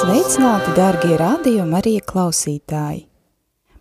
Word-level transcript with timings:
Sveicināti, 0.00 0.70
darbie 0.72 1.12
radio 1.20 1.66
Marija 1.68 2.00
klausītāji! 2.08 3.02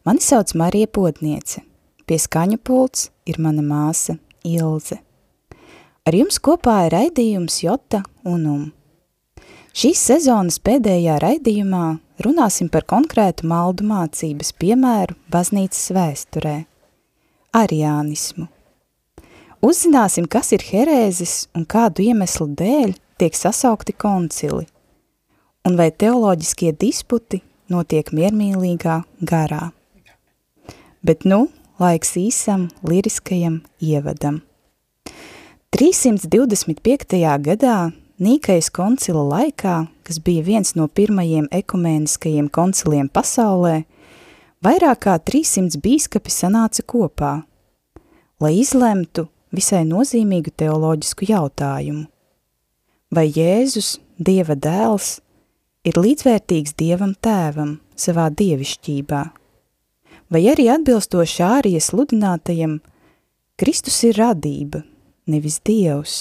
Mani 0.03 0.19
sauc 0.19 0.49
Marija 0.59 0.89
Potniece. 0.91 1.61
Pie 2.03 2.17
skaņu 2.19 2.57
pults 2.59 3.05
ir 3.23 3.37
mana 3.39 3.61
māsa 3.63 4.17
Ilze. 4.43 4.97
Ar 6.03 6.17
jums 6.17 6.41
kopā 6.43 6.73
ir 6.89 6.91
raidījums 6.97 7.61
Jota 7.63 8.01
un 8.27 8.41
Um. 8.51 8.65
Šīs 9.71 10.01
sezonas 10.09 10.57
pēdējā 10.59 11.15
raidījumā 11.23 11.85
runāsim 12.25 12.67
par 12.67 12.83
konkrētu 12.83 13.47
maldu 13.47 13.87
mācības 13.87 14.51
piemēru 14.59 15.15
baznīcas 15.31 15.85
vēsturē– 15.95 16.57
ariānismu. 17.61 18.49
Uzzināsim, 19.63 20.27
kas 20.27 20.51
ir 20.51 20.67
herēzis 20.67 21.45
un 21.55 21.63
kādu 21.63 22.03
iemeslu 22.09 22.49
dēļ 22.59 22.97
tiek 23.23 23.39
sasaukti 23.39 23.95
koncili– 23.95 24.67
un 25.67 25.77
vai 25.79 25.89
teoloģiskie 25.91 26.73
disputi 26.79 27.41
notiek 27.69 28.11
miermīlīgā 28.15 29.01
garā. 29.21 29.71
Bet 31.05 31.25
nu, 31.25 31.47
laiks 31.79 32.15
īsam 32.19 32.67
liriskajam 32.83 33.61
ievadam. 33.79 34.41
325. 35.75 37.19
gadā 37.45 37.79
Nīkais 38.19 38.67
koncila 38.75 39.21
laikā, 39.23 39.85
kas 40.03 40.17
bija 40.19 40.43
viens 40.43 40.73
no 40.75 40.89
pirmajiem 40.91 41.45
ekumēniskajiem 41.55 42.49
konciliem 42.51 43.07
pasaulē, 43.07 43.85
vairāk 44.59 45.05
kā 45.05 45.13
300 45.23 45.79
bīskapi 45.79 46.33
sanāca 46.33 46.83
kopā, 46.83 47.29
lai 48.43 48.51
izlemtu 48.59 49.29
visai 49.55 49.85
nozīmīgu 49.87 50.51
teoloģisku 50.51 51.29
jautājumu. 51.29 52.09
Vai 53.15 53.25
Jēzus, 53.31 54.01
Dieva 54.19 54.59
dēls, 54.59 55.21
ir 55.89 55.97
līdzvērtīgs 55.97 56.75
Dievam 56.79 57.15
tēvam 57.23 57.77
savā 57.99 58.29
dievišķībā, 58.33 59.21
vai 60.29 60.41
arī 60.51 60.69
atbilstoši 60.73 61.43
ārijas 61.45 61.89
sludinātajam, 61.91 62.79
Kristus 63.59 63.97
ir 64.07 64.19
radība, 64.21 64.83
nevis 65.27 65.59
Dievs. 65.65 66.19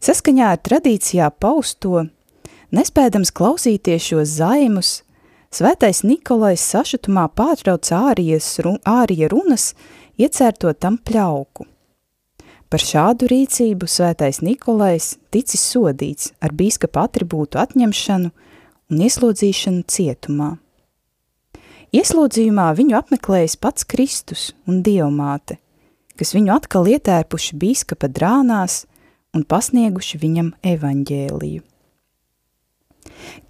Saskaņā 0.00 0.48
ar 0.54 0.62
tradīcijā 0.64 1.28
pausto, 1.42 2.06
nespēdams 2.74 3.32
klausīties 3.36 4.08
šos 4.10 4.36
zaimus, 4.40 4.92
svētais 5.52 6.02
Nikolais 6.06 6.64
sašutumā 6.72 7.28
pārtrauc 7.36 7.92
ārijas, 7.94 8.54
ārija 8.88 9.28
runas, 9.30 9.74
iecērto 10.18 10.72
tam 10.78 10.98
pļauku– 11.04 11.68
Par 12.70 12.78
šādu 12.78 13.26
rīcību 13.26 13.88
svētais 13.90 14.38
Nikolais 14.46 15.16
ticis 15.34 15.62
sodīts 15.72 16.28
ar 16.38 16.52
bīskapa 16.54 17.08
atribūtu 17.08 17.58
atņemšanu 17.58 18.28
un 18.30 19.00
ieslodzīšanu 19.06 19.82
cietumā. 19.90 20.52
Ieslodzījumā 21.90 22.68
viņu 22.78 22.94
apmeklējis 23.00 23.58
pats 23.58 23.88
Kristus 23.90 24.44
un 24.70 24.84
Dievmāte, 24.86 25.58
kas 26.14 26.30
viņu 26.36 26.54
atkal 26.60 26.86
ietērpuši 26.94 27.58
bīskapa 27.58 28.06
drānās 28.06 28.84
un 29.34 29.42
pasnieguši 29.42 30.22
viņam 30.22 30.54
evaņģēliju. 30.62 31.66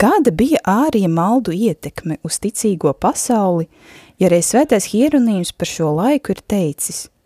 Kāda 0.01 0.33
bija 0.33 0.65
ārija 0.65 1.13
maldu 1.13 1.53
ietekme 1.53 2.17
uz 2.25 2.41
ticīgo 2.41 2.97
pasauli, 2.97 3.69
ja 4.17 4.33
reiz 4.33 4.49
svētais 4.49 4.89
hieronīms 4.95 5.53
par 5.53 5.69
šo 5.77 5.93
laiku 6.01 6.33
ir 6.33 6.47
teicis– 6.49 7.05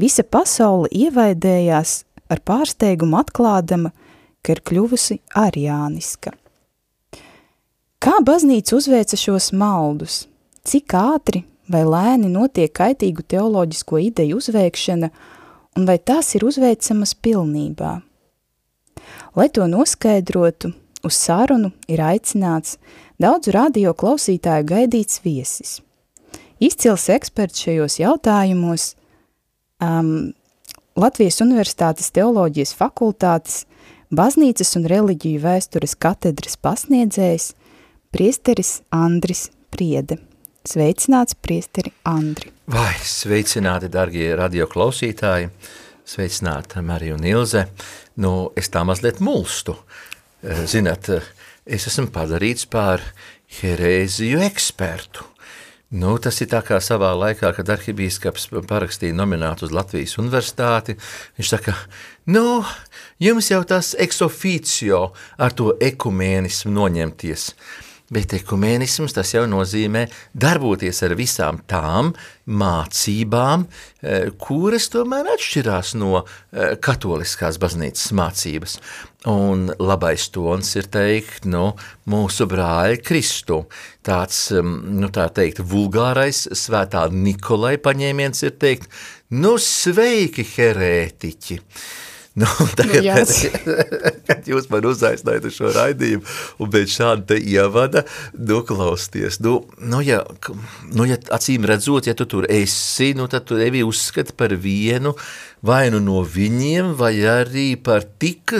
Visa 0.00 0.22
pasaule 0.24 0.88
ievaidējās 0.96 1.94
ar 2.30 2.40
pārsteigumu 2.46 3.18
atklādama, 3.20 3.90
ka 4.40 4.54
ir 4.54 4.62
kļuvusi 4.64 5.18
ariāniska. 5.36 6.32
Kā 8.00 8.14
baznīca 8.24 8.78
uzveica 8.78 9.18
šos 9.20 9.50
maldus? 9.52 10.22
Cik 10.64 10.94
ātri 10.96 11.42
vai 11.68 11.82
lēni 11.84 12.30
notiek 12.32 12.72
kaitīgu 12.72 13.26
teoloģisko 13.28 14.00
ideju 14.06 14.38
uzveikšana 14.40 15.10
un 15.76 15.88
vai 15.88 15.98
tās 15.98 16.32
ir 16.38 16.46
uzveicamas 16.48 17.12
pilnībā? 17.12 17.98
Lai 19.36 19.48
to 19.52 19.66
noskaidrotu, 19.68 20.72
uz 21.04 21.18
sarunu 21.18 21.74
ir 21.92 22.00
aicināts 22.00 22.78
daudzu 23.20 23.52
radio 23.52 23.92
klausītāju 23.92 24.64
gaidīts 24.72 25.20
viesis. 25.26 25.76
Izcils 26.60 27.08
eksperts 27.12 27.66
šajos 27.66 28.00
jautājumos 28.00 28.94
um, 29.80 30.32
Latvijas 31.00 31.40
Universitātes 31.44 32.10
teoloģijas 32.14 32.74
fakultātes 32.76 33.64
baznīcas 34.10 34.74
un 34.78 34.88
reliģiju 34.90 35.42
vēstures 35.44 35.96
katedras 36.00 36.58
pasniedzējs 36.60 37.52
priesteris 38.10 38.80
Andris 38.94 39.48
Priede. 39.70 40.18
Sveicināts 40.66 41.36
priesteri 41.40 41.92
Andri. 42.04 42.50
Vai 42.70 42.92
sveicināti, 43.06 43.88
dargie 43.90 44.28
radio 44.36 44.66
klausītāji, 44.68 45.48
sveicināti 46.04 46.82
Marija 46.84 47.16
un 47.16 47.24
Ilze. 47.24 47.64
Nu, 48.20 48.50
es 48.58 48.68
tā 48.68 48.82
mazliet 48.84 49.22
mulstu. 49.24 49.78
Eh, 50.42 50.66
zināt, 50.68 51.08
es 51.64 51.86
esmu 51.88 52.10
padarīts 52.12 52.68
par 52.68 53.00
herēziju 53.60 54.42
ekspertu. 54.44 55.24
Nu, 55.90 56.12
tas 56.22 56.36
ir 56.38 56.46
tā 56.52 56.60
kā 56.62 56.76
savā 56.78 57.08
laikā, 57.18 57.48
kad 57.56 57.70
arhibīskaps 57.74 58.44
parakstīja 58.70 59.16
nominātu 59.18 59.66
uz 59.66 59.72
Latvijas 59.74 60.14
universitāti. 60.22 60.94
Viņš 61.34 61.50
saka, 61.50 61.74
nu, 62.30 62.60
jums 63.18 63.50
jau 63.50 63.58
tas 63.66 63.96
eksoficio 63.98 65.08
ar 65.34 65.56
to 65.58 65.72
ekumēnismu 65.82 66.70
noņemties. 66.76 67.48
Bet 68.10 68.32
ekumēnisms 68.34 69.14
tas 69.14 69.30
jau 69.36 69.44
nozīmē 69.46 70.08
darboties 70.34 70.98
ar 71.06 71.12
visām 71.18 71.60
tām 71.70 72.10
mācībām, 72.50 73.66
eh, 74.02 74.32
kuras 74.34 74.88
tomēr 74.90 75.30
atšķirās 75.36 75.94
no 76.00 76.24
eh, 76.24 76.74
katoliskās 76.82 77.60
baznīcas 77.62 78.10
mācības. 78.18 78.76
Un 79.30 79.68
labais 79.78 80.26
tons 80.34 80.74
ir 80.80 80.90
teikt, 80.90 81.46
nu, 81.46 81.76
mūsu 82.10 82.48
brāļa 82.50 82.98
Kristu. 83.04 83.62
Tāds, 84.02 84.42
mm, 84.58 84.76
nu 84.98 85.14
tā 85.14 85.28
teikt, 85.30 85.62
vulgārais 85.62 86.48
svētā 86.50 87.06
Nikolai 87.14 87.76
paņēmiens 87.78 88.46
ir 88.48 88.56
teikt, 88.58 88.90
nu, 89.30 89.54
sveiki, 89.54 90.48
herētiķi! 90.56 91.62
Nu, 92.40 92.48
tagad, 92.78 93.04
nu, 93.04 93.12
kad, 93.18 94.22
kad 94.28 94.48
jūs 94.48 94.70
man 94.72 94.86
uzaicinājāt 94.88 95.48
uz 95.50 95.58
šo 95.58 95.72
raidījumu 95.74 96.24
un 96.62 96.72
pēc 96.72 96.96
šāda 96.96 97.26
te 97.32 97.38
ievada, 97.40 98.04
nu, 98.38 98.62
klausties, 98.66 99.40
nu, 99.44 99.58
nu, 99.80 100.00
ja, 100.06 100.22
nu, 100.94 101.06
ja 101.10 101.18
acīm 101.36 101.68
redzot, 101.68 102.08
ja 102.08 102.16
tu 102.16 102.28
tur 102.30 102.48
esi, 102.50 103.12
nu, 103.18 103.28
tad 103.30 103.48
tu 103.50 103.58
tevi 103.60 103.84
uzskati 103.86 104.36
par 104.38 104.54
vienu 104.56 105.14
vai 105.66 105.90
nu 105.92 106.00
no 106.00 106.22
viņiem, 106.24 106.94
vai 106.96 107.12
arī 107.28 107.74
par 107.76 108.06
tik, 108.22 108.54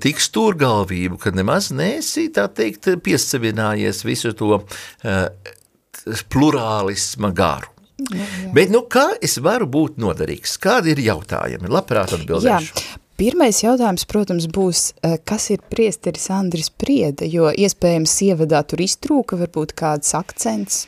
tik 0.00 0.22
stūrgalvību, 0.24 1.20
ka 1.20 1.34
nemaz 1.36 1.70
nesi, 1.76 2.30
tā 2.32 2.46
teikt, 2.48 2.88
piesavinājies 3.04 4.04
visu 4.08 4.32
to 4.36 4.56
uh, 4.56 5.20
plurālisma 6.32 7.34
garu. 7.36 7.74
Jā, 8.00 8.24
jā. 8.24 8.50
Bet, 8.56 8.70
nu, 8.72 8.86
kā 8.88 9.10
es 9.20 9.36
varu 9.44 9.66
būt 9.68 9.98
noderīgs? 10.00 10.56
Kādi 10.62 10.94
ir 10.94 11.02
jautājumi? 11.04 11.68
Labprāt 11.68 12.14
atbildēšu. 12.16 12.72
Jā. 12.72 12.99
Pirmais 13.20 13.58
jautājums, 13.60 14.06
protams, 14.08 14.46
būs, 14.48 14.94
eh, 15.04 15.18
kas 15.28 15.50
ir 15.52 15.60
priesteris 15.68 16.30
Andris 16.32 16.70
Priede, 16.72 17.26
jo 17.28 17.50
iespējams 17.52 18.14
ievadā 18.24 18.62
tur 18.64 18.80
iztrūka 18.80 19.36
varbūt 19.36 19.74
kāds 19.76 20.14
akcents? 20.16 20.86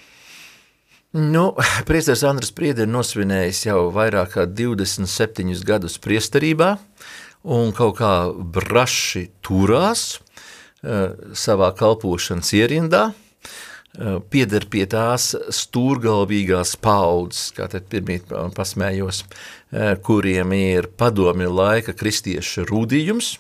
Nu, 1.13 1.53
priesteris 1.89 2.25
Andris 2.25 2.55
Priede 2.57 2.87
ir 2.87 2.89
nosvinējis 2.89 3.67
jau 3.67 3.91
vairāk 3.93 4.33
kā 4.39 4.47
27 4.49 5.61
gadus 5.69 5.99
priesterībā 6.01 6.79
un 7.45 7.77
kaut 7.77 7.99
kā 8.01 8.15
braši 8.33 9.27
turās 9.45 10.07
uh, 10.17 11.13
savā 11.37 11.69
kalpošanas 11.77 12.55
ierindā, 12.57 13.11
Eh, 13.13 13.72
pieder 14.33 14.65
pie 14.73 14.87
tās 14.89 15.35
stūrgalvīgās 15.53 16.77
paudzes, 16.81 17.51
kā 17.57 17.67
te 17.69 17.81
pirmīt 17.81 18.31
pasmējos, 18.57 19.25
eh, 19.73 19.97
kuriem 20.01 20.55
ir 20.57 20.89
padomju 20.97 21.51
laika 21.53 21.93
kristiešu 21.93 22.65
rūdījums, 22.71 23.37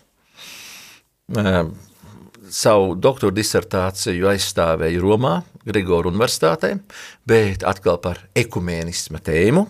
savu 2.52 2.94
doktora 3.00 3.32
disertāciju 3.32 4.28
aizstāvēja 4.32 5.00
Romā, 5.00 5.36
Grigoru 5.64 6.10
universitātē, 6.12 6.74
bet 7.26 7.64
atkal 7.64 8.00
par 8.02 8.20
ekumēnisma 8.34 9.22
tēmu. 9.22 9.66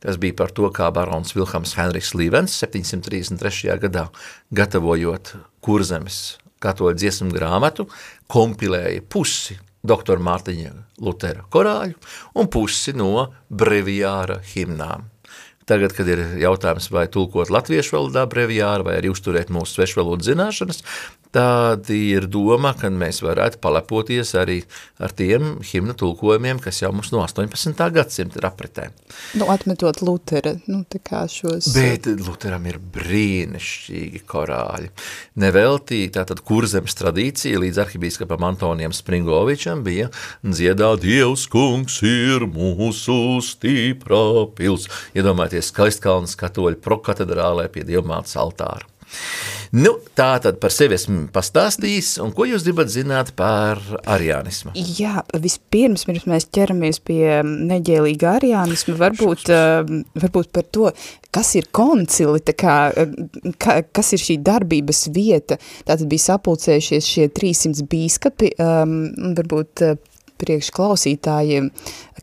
Tas 0.00 0.18
bija 0.20 0.36
par 0.36 0.52
to, 0.52 0.68
kā 0.70 0.90
barons 0.92 1.32
Vilhams 1.34 1.74
Henriks 1.78 2.12
Līvens 2.14 2.54
733. 2.60 3.78
gadā, 3.80 4.08
gatavojot 4.52 5.34
kurzemes 5.64 6.38
katoļu 6.62 6.98
dziesmu 7.00 7.32
grāmatu, 7.34 7.88
kompilēja 8.30 9.02
pusi 9.08 9.58
doktora 9.82 10.22
Mārtiņa 10.22 10.74
Lutera 11.02 11.46
korāļu 11.52 11.98
un 12.38 12.50
pusi 12.52 12.94
no 12.96 13.28
breviāra 13.50 14.40
himnām. 14.52 15.08
Tagad, 15.68 15.94
kad 15.94 16.08
ir 16.10 16.20
jautājums, 16.42 16.88
vai 16.90 17.06
tulkot 17.10 17.50
latviešu 17.54 17.94
valodā 17.96 18.24
breviāru, 18.30 18.88
vai 18.88 18.96
arī 18.98 19.12
uzturēt 19.12 19.52
mūsu 19.54 19.78
svešvalodu 19.78 20.26
zināšanas, 20.26 20.82
tad 21.32 21.88
ir 21.92 22.26
doma, 22.30 22.74
ka 22.76 22.90
mēs 22.92 23.22
varētu 23.24 23.60
palepoties 23.62 24.34
arī 24.38 24.58
ar 25.02 25.14
tiem 25.16 25.56
himnu 25.64 25.94
tulkojumiem, 25.98 26.60
kas 26.62 26.82
jau 26.82 26.92
mums 26.92 27.12
no 27.14 27.22
18. 27.24 27.72
gadsimta 27.94 28.40
ir 28.40 28.46
apritē. 28.48 28.88
Nu, 29.40 29.48
atmetot 29.52 30.02
Lutera, 30.04 30.54
nu, 30.68 30.82
tā 30.92 31.00
kā 31.04 31.24
šos... 31.30 31.70
Bet 31.76 32.08
Luteram 32.20 32.66
ir 32.68 32.78
brīnišķīgi 32.92 34.22
korāļi. 34.28 34.92
Neveltī 35.40 36.02
tātad 36.12 36.44
kurzemes 36.44 36.96
tradīcija 37.00 37.62
līdz 37.62 37.80
arhibīskapam 37.86 38.44
Antonijam 38.52 38.92
Springovičam 38.96 39.84
bija 39.86 40.10
dziedā 40.44 40.92
Dievs 41.00 41.46
kungs 41.52 42.02
ir 42.06 42.44
mūsu 42.50 43.40
stiprā 43.46 44.22
pils. 44.56 44.88
Iedomājieties 45.16 45.72
skaistkalnas 45.72 46.36
katoļu 46.40 46.82
prokatedrālē 46.84 47.68
pie 47.72 47.86
Dievmātes 47.88 48.36
altāra. 48.40 48.84
Nu, 49.72 49.94
tā 50.12 50.34
tad 50.44 50.58
par 50.60 50.72
sevi 50.74 50.98
esmu 50.98 51.30
pastāstījis, 51.32 52.18
un 52.20 52.34
ko 52.36 52.44
jūs 52.44 52.66
gribat 52.66 52.90
zināt 52.92 53.30
par 53.38 53.80
arianismu? 54.04 54.74
Jā, 54.76 55.22
vispirms, 55.32 56.04
pirms 56.04 56.26
mēs 56.28 56.46
ķeramies 56.52 57.00
pie 57.00 57.38
neģēlīga 57.46 58.34
arianisma, 58.36 58.98
varbūt, 59.00 59.48
uh, 59.48 59.80
varbūt 60.20 60.52
par 60.52 60.68
to, 60.76 60.90
kas 61.32 61.54
ir 61.56 61.70
koncili, 61.72 62.42
tā 62.44 62.52
kā, 62.52 62.76
ka, 63.56 63.78
kas 63.96 64.12
ir 64.12 64.20
šī 64.20 64.36
darbības 64.44 65.06
vieta, 65.16 65.56
tātad 65.88 66.04
bija 66.10 66.26
sapulcējušies 66.26 67.08
šie 67.14 67.30
300 67.32 67.88
bīskapi, 67.88 68.52
um, 68.60 68.98
varbūt 69.40 69.86
uh, 69.88 69.96
priekš 70.42 70.70
klausītājiem, 70.76 71.70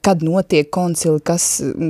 kad 0.05 0.23
notiek 0.23 0.69
koncili, 0.71 1.19
kas, 1.25 1.47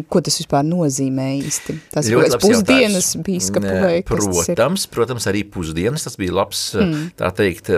ko 0.10 0.22
tas 0.26 0.40
vispār 0.42 0.66
nozīmē 0.68 1.28
īsti? 1.42 1.76
Tas 1.94 2.10
ir 2.10 2.38
pusdienas 2.42 3.12
bīskapu 3.26 3.74
vai 3.84 3.96
kas 4.06 4.30
protams? 4.30 4.88
Protams, 4.94 5.28
arī 5.30 5.44
pusdienas, 5.50 6.08
tas 6.08 6.18
bija 6.20 6.38
labs, 6.40 6.64
mm. 6.78 7.12
tā 7.20 7.34
teikt, 7.38 7.74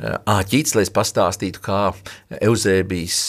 āķīts, 0.00 0.76
lai 0.78 0.86
es 0.86 0.94
pastāstītu, 0.94 1.62
kā 1.64 1.80
Euzēbijs 2.42 3.22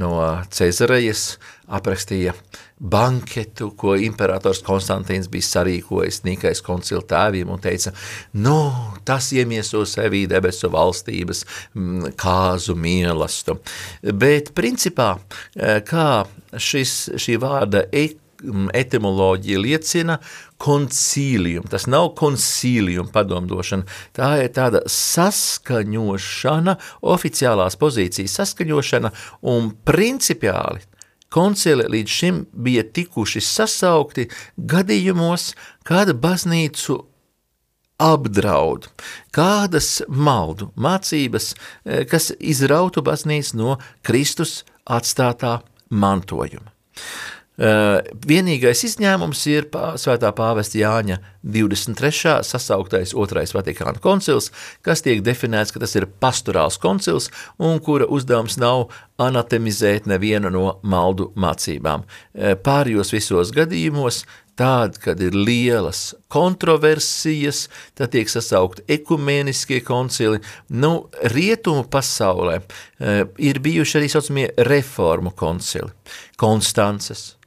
no 0.00 0.14
Cezarejas 0.54 1.34
aprakstīja 1.70 2.34
banketu, 2.80 3.70
ko 3.76 3.94
imperators 4.00 4.62
Konstantīns 4.64 5.28
bija 5.30 5.44
sarīkojis 5.44 6.22
Nīkais 6.24 6.62
koncila 6.64 7.02
tēviem 7.04 7.52
un 7.52 7.60
teica, 7.60 7.92
nu, 8.40 8.56
tas 9.04 9.30
iemieso 9.36 9.84
sevī 9.88 10.24
debesu 10.30 10.70
valstības 10.72 11.44
mm, 11.74 12.14
kāzu 12.20 12.76
mielastu. 12.80 13.58
Bet 14.00 14.54
principā, 14.56 15.12
eh, 15.56 15.82
kā 15.84 16.24
šis, 16.56 16.94
šī 17.20 17.36
vārda 17.42 17.84
mm, 17.92 18.70
etimoloģija 18.80 19.60
liecina 19.60 20.16
koncīlium. 20.60 21.68
Tas 21.68 21.84
nav 21.88 22.14
koncīlium 22.16 23.12
padomdošana, 23.12 23.84
tā 24.16 24.30
ir 24.44 24.54
tāda 24.56 24.80
saskaņošana, 24.88 26.78
oficiālās 27.12 27.76
pozīcijas 27.80 28.40
saskaņošana 28.40 29.12
un 29.52 29.74
principiāli 29.84 30.89
koncili 31.30 31.86
līdz 31.88 32.16
šim 32.20 32.42
bija 32.52 32.84
tikuši 32.84 33.40
sasaukti 33.44 34.28
gadījumos, 34.56 35.52
kāda 35.86 36.14
baznīcu 36.14 36.98
apdraud, 38.00 38.88
kādas 39.34 40.00
maldu 40.08 40.70
mācības, 40.76 41.54
eh, 41.84 42.04
kas 42.04 42.32
izrautu 42.40 43.02
baznīcu 43.04 43.56
no 43.60 43.78
Kristus 44.02 44.64
atstātā 44.88 45.60
mantojuma. 45.90 46.72
Uh, 47.60 47.98
vienīgais 48.24 48.80
izņēmums 48.88 49.42
ir 49.52 49.66
svētā 50.00 50.30
pāvesta 50.32 50.78
Jāņa 50.80 51.18
23. 51.44 52.38
sasauktais 52.48 53.12
otrais 53.12 53.52
Vatikāna 53.52 54.00
koncils, 54.00 54.48
kas 54.80 55.04
tiek 55.04 55.20
definēts, 55.20 55.74
ka 55.74 55.82
tas 55.82 55.92
ir 55.98 56.08
pastorāls 56.24 56.80
koncils 56.80 57.28
un 57.60 57.76
kura 57.84 58.08
uzdevums 58.08 58.56
nav 58.56 58.88
anatemizēt 59.20 60.08
nevienu 60.08 60.48
no 60.54 60.78
maldu 60.80 61.34
mācībām. 61.36 62.06
Uh, 62.08 62.56
pārējos 62.64 63.12
visos 63.12 63.52
gadījumos 63.52 64.24
Tād, 64.60 64.98
kad 65.00 65.20
ir 65.24 65.32
lielas 65.32 66.10
kontroversijas, 66.28 67.62
tad 67.96 68.12
tiek 68.12 68.28
sasaukt 68.28 68.82
ekumeniskie 68.92 69.78
koncili. 69.80 70.42
Nu, 70.68 71.08
rietumu 71.32 71.86
pasaulē 71.88 72.58
e, 72.60 73.14
ir 73.40 73.60
bijuši 73.64 73.96
arī 74.02 74.10
saucamie 74.12 74.46
reformu 74.68 75.32
koncili. 75.32 75.88
Konstances, 76.36 77.38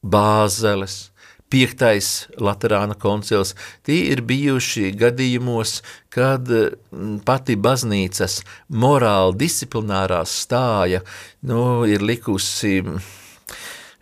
Bāzeles, 0.00 1.10
piektais 1.50 2.28
Laterāna 2.40 2.94
koncils, 2.98 3.54
tie 3.84 4.12
ir 4.12 4.22
bijuši 4.24 4.92
gadījumos, 4.96 5.80
kad 6.12 6.46
mm, 6.48 7.20
pati 7.26 7.56
baznīcas 7.60 8.40
morāli 8.70 9.36
disciplinārā 9.42 10.22
stāja 10.28 11.02
nu, 11.46 11.84
ir 11.84 12.04
likusi, 12.06 12.78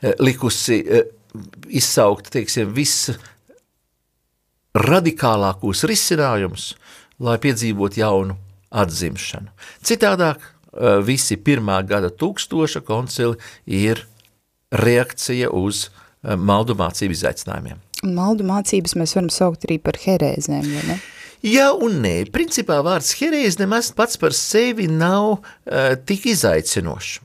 eh, 0.02 0.14
likusi 0.20 0.82
eh, 0.84 1.08
izsaukt, 1.80 2.30
teiksim, 2.34 2.70
viss 2.76 3.10
radikālākos 4.78 5.82
risinājumus, 5.88 6.74
lai 7.18 7.38
piedzīvot 7.42 7.98
jaunu 7.98 8.36
atzimšanu. 8.70 9.50
Citādāk 9.82 10.44
eh, 10.44 11.00
visi 11.02 11.40
pirmā 11.40 11.80
gada 11.88 12.12
tūkstoša 12.12 12.84
koncili 12.86 13.40
ir 13.66 14.04
reakcija 14.70 15.50
uz 15.54 15.86
uh, 15.88 16.34
maldu 16.36 16.76
mācību 16.78 17.16
izaicinājumiem. 17.16 17.78
Maldu 18.14 18.46
mācības 18.46 18.94
mēs 18.98 19.14
varam 19.16 19.30
saukt 19.32 19.66
arī 19.66 19.78
par 19.82 19.98
herēzēm, 19.98 20.66
vai 20.74 20.84
ne? 20.92 20.98
Jā 21.46 21.68
un 21.70 22.00
nē. 22.02 22.28
Principā 22.34 22.80
vārds 22.82 23.12
herēze 23.20 23.60
nemaz 23.62 23.92
pats 23.94 24.18
par 24.18 24.34
sevi 24.34 24.88
nav 24.90 25.38
uh, 25.38 25.94
tik 26.06 26.26
izaicinošs. 26.34 27.18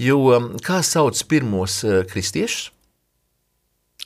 Jo 0.00 0.18
um, 0.36 0.52
kā 0.60 0.80
sauc 0.84 1.18
pirmos 1.28 1.80
uh, 1.84 2.02
kristiešus? 2.08 2.70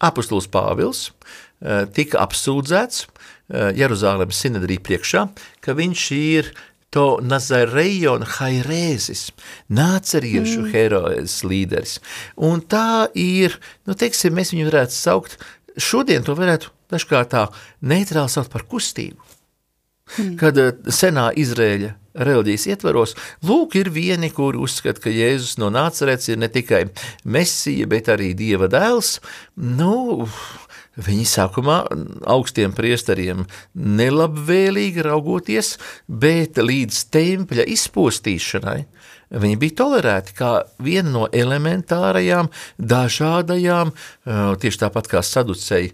Apostols 0.04 0.48
Pāvils 0.52 1.08
uh, 1.08 1.86
tika 1.94 2.20
apsūdzēts 2.26 3.06
uh, 3.06 3.70
Jeruzālēmas 3.78 4.42
sinedrī 4.42 4.76
priekšā, 4.82 5.24
ka 5.64 5.76
viņš 5.78 6.06
ir 6.18 6.50
to 6.96 7.06
Nazarejon 7.24 8.24
Hairēzis, 8.36 9.28
nāceriešu 9.68 10.62
mm. 10.62 10.72
herojas 10.72 11.38
līderis. 11.44 11.98
Un 12.48 12.64
tā 12.64 13.06
ir, 13.12 13.58
nu 13.88 13.96
teiksim, 13.98 14.36
mēs 14.36 14.54
viņu 14.54 14.70
varētu 14.70 14.96
saukt, 14.96 15.36
šodien 15.76 16.24
to 16.24 16.36
varētu 16.38 16.72
dažkārt 16.92 17.34
tā 17.34 17.46
neitrāli 17.84 18.32
saukt 18.32 18.52
par 18.54 18.64
kustību. 18.70 19.20
Mm. 20.16 20.34
Kad 20.38 20.58
uh, 20.62 20.74
senā 20.94 21.28
Izrēļa 21.34 21.92
reliģijas 22.16 22.66
ietvaros, 22.72 23.14
lūk, 23.44 23.74
ir 23.80 23.90
vieni, 23.92 24.30
kuri 24.32 24.60
uzskata, 24.62 25.02
ka 25.04 25.12
Jēzus 25.12 25.58
no 25.60 25.68
nācerēts 25.74 26.30
ir 26.30 26.40
ne 26.40 26.48
tikai 26.52 26.86
mesija, 27.28 27.88
bet 27.90 28.08
arī 28.12 28.30
Dieva 28.38 28.70
dēls. 28.72 29.18
Nu, 29.56 30.28
Viņi 30.96 31.26
sākumā 31.28 31.82
augstiem 32.32 32.72
priesteriem 32.76 33.44
nelabvēlīgi 33.76 35.04
raugoties, 35.04 35.74
bet 36.08 36.56
līdz 36.56 37.02
tempļa 37.12 37.66
izpostīšanai 37.74 38.80
Viņi 39.26 39.58
bija 39.58 39.74
tolerēti 39.80 40.36
kā 40.38 40.50
viena 40.78 41.10
no 41.10 41.24
elementārajām, 41.34 42.46
dažādajām, 42.78 43.90
tieši 44.62 44.82
tāpat 44.84 45.10
kā 45.10 45.22
saduceji, 45.26 45.90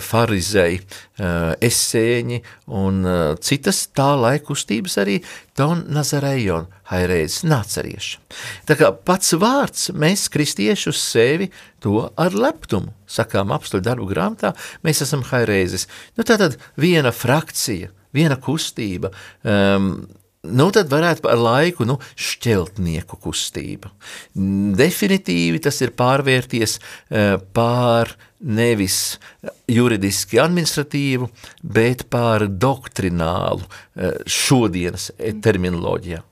farizei, 0.00 0.80
eh, 0.80 1.54
esēņi 1.60 2.40
un 2.80 3.04
citas 3.44 3.86
tā 3.92 4.14
laikustības 4.16 4.96
arī 5.02 5.20
Don 5.56 5.84
Nazarejon 5.92 6.66
hairēzes 6.90 7.44
nācerieši. 7.44 8.16
Tā 8.68 8.76
kā 8.80 8.90
pats 8.92 9.34
vārds 9.36 9.90
mēs 9.92 10.28
kristieši 10.32 10.88
uz 10.88 11.00
sevi 11.02 11.50
to 11.84 12.06
ar 12.16 12.32
leptumu, 12.32 12.94
sakām 13.06 13.52
apstuļu 13.52 13.84
darbu 13.84 14.08
grāmatā, 14.08 14.54
mēs 14.86 15.02
esam 15.04 15.24
hairēzes. 15.26 15.86
Nu 16.16 16.24
tātad 16.24 16.56
viena 16.80 17.12
frakcija, 17.12 17.90
viena 18.16 18.38
kustība, 18.40 19.12
um, 19.44 20.08
Nu, 20.40 20.70
tad 20.72 20.88
varētu 20.88 21.28
ar 21.28 21.36
laiku 21.36 21.84
nu, 21.84 21.98
šķeltnieku 22.16 23.18
kustība. 23.20 23.90
Definitīvi 24.78 25.60
tas 25.60 25.82
ir 25.84 25.92
pārvērties 25.98 26.78
uh, 26.80 27.34
pār 27.52 28.14
nevis 28.40 29.18
juridiski 29.68 30.40
administratīvu, 30.40 31.28
bet 31.60 32.06
pār 32.08 32.46
doktrinālu 32.48 33.66
uh, 33.68 34.16
šodienas 34.24 35.10
terminoloģijā. 35.44 36.22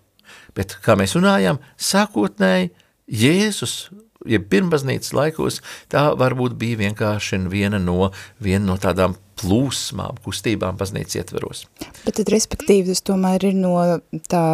Bet, 0.57 0.79
kā 0.83 0.97
mēs 0.97 1.13
runājam, 1.19 1.61
sākotnēji 1.77 2.73
Jēzus 3.13 3.77
ja 4.27 4.41
pirmbaznīcas 4.43 5.15
laikos, 5.15 5.63
tā 5.93 6.09
varbūt 6.19 6.59
bija 6.59 6.83
vienkārši 6.83 7.43
viena 7.53 7.81
no, 7.83 8.11
viena 8.43 8.73
no 8.73 8.79
tādām 8.81 9.17
plūsmām, 9.39 10.19
kustībām 10.25 10.79
baznīcas 10.79 11.21
ietveros. 11.21 11.67
Bet 12.05 12.19
tad, 12.19 12.31
respektīvi, 12.35 12.91
tas 12.91 13.05
tomēr 13.07 13.51
ir 13.53 13.59
no 13.59 13.77
tā 14.31 14.45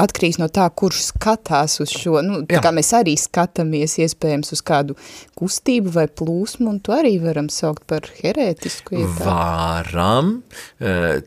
atkarīgs 0.00 0.38
no 0.40 0.48
tā, 0.48 0.64
kurš 0.72 1.02
skatās 1.10 1.76
uz 1.84 1.92
šo, 1.92 2.16
nu, 2.24 2.40
tā 2.48 2.56
Jā. 2.56 2.62
kā 2.64 2.72
mēs 2.74 2.92
arī 2.96 3.12
skatāmies 3.20 3.98
iespējams 4.00 4.54
uz 4.56 4.62
kādu 4.64 4.96
kustību 5.38 5.92
vai 5.92 6.06
plūsmu, 6.08 6.70
un 6.70 6.80
to 6.84 6.94
arī 6.96 7.18
varam 7.22 7.50
saukt 7.52 7.84
par 7.90 8.08
herētisku. 8.22 9.02
Varam, 9.20 10.38
uh, 10.80 11.20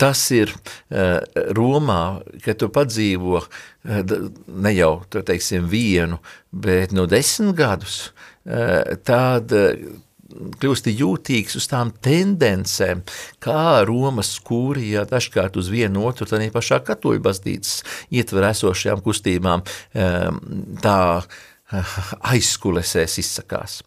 tas 0.00 0.22
ir 0.34 0.52
uh, 0.54 1.20
Romā, 1.56 2.20
ka 2.44 2.56
tu 2.58 2.70
padzīvo 2.72 3.40
uh, 3.40 4.14
ne 4.48 4.72
jau, 4.74 4.94
tu 5.10 5.22
teiksim, 5.26 5.68
vienu, 5.70 6.20
bet 6.50 6.94
no 6.96 7.06
desmit 7.10 7.56
gadus, 7.58 8.08
uh, 8.46 8.96
tad 9.04 9.52
kļūsti 10.34 10.94
jūtīgs 10.98 11.54
uz 11.60 11.66
tām 11.70 11.92
tendencēm, 12.02 13.04
kā 13.44 13.84
Romas 13.86 14.32
kūrijā 14.44 15.04
dažkārt 15.10 15.58
uz 15.60 15.70
vienu 15.70 16.06
otru, 16.08 16.26
tad 16.26 16.42
pašā 16.54 16.80
katoļu 16.86 17.22
baznīcas 17.22 17.82
ietver 18.10 18.48
esošajām 18.50 19.02
kustībām 19.04 19.62
tā 20.82 20.98
aizskulesēs 22.32 23.18
izsakās. 23.22 23.78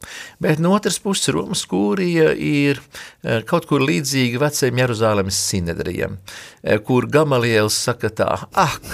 Bet 0.42 0.62
no 0.64 0.74
otras 0.76 0.98
puses 1.04 1.30
Romas 1.36 1.64
kūrija 1.70 2.32
ir 2.34 2.82
eh, 2.82 3.44
kaut 3.48 3.68
kur 3.70 3.86
līdzīga 3.86 4.42
vecajiem 4.42 4.82
Jeruzālēmas 4.84 5.40
sinedrijam, 5.52 6.18
eh, 6.64 6.82
kur 6.84 7.08
Gamaliels 7.12 7.78
saka 7.88 8.10
tā, 8.10 8.32
ak, 8.58 8.92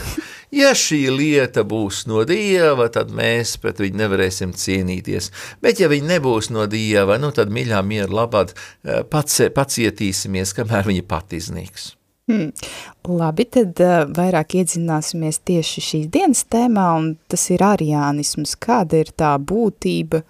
ja 0.53 0.73
šī 0.77 1.01
lieta 1.15 1.63
būs 1.67 2.03
no 2.11 2.25
Dieva, 2.27 2.89
tad 2.93 3.13
mēs 3.15 3.55
pret 3.63 3.81
viņu 3.83 4.03
nevarēsim 4.03 4.53
cīnīties, 4.57 5.31
bet 5.63 5.81
ja 5.83 5.91
viņa 5.91 6.15
nebūs 6.15 6.51
no 6.53 6.67
Dieva, 6.67 7.19
nu 7.21 7.33
tad 7.35 7.53
miļā 7.53 7.81
miera 7.87 8.11
labad 8.11 8.53
eh, 8.53 9.03
pacietīsimies, 9.07 10.55
kamēr 10.59 10.91
viņa 10.91 11.07
pat 11.07 11.39
iznīks. 11.39 11.93
Hmm. 12.31 12.53
Labi, 13.03 13.43
tad 13.51 13.79
uh, 13.83 14.05
vairāk 14.15 14.55
iedzināsimies 14.61 15.41
tieši 15.43 15.83
šīs 15.83 16.05
dienas 16.11 16.45
tēmā, 16.47 16.85
un 16.95 17.09
tas 17.27 17.43
ir 17.51 17.63
ariānisms. 17.67 18.55
Kāda 18.63 19.01
ir 19.03 19.11
tā 19.19 19.33
būtība 19.43 20.21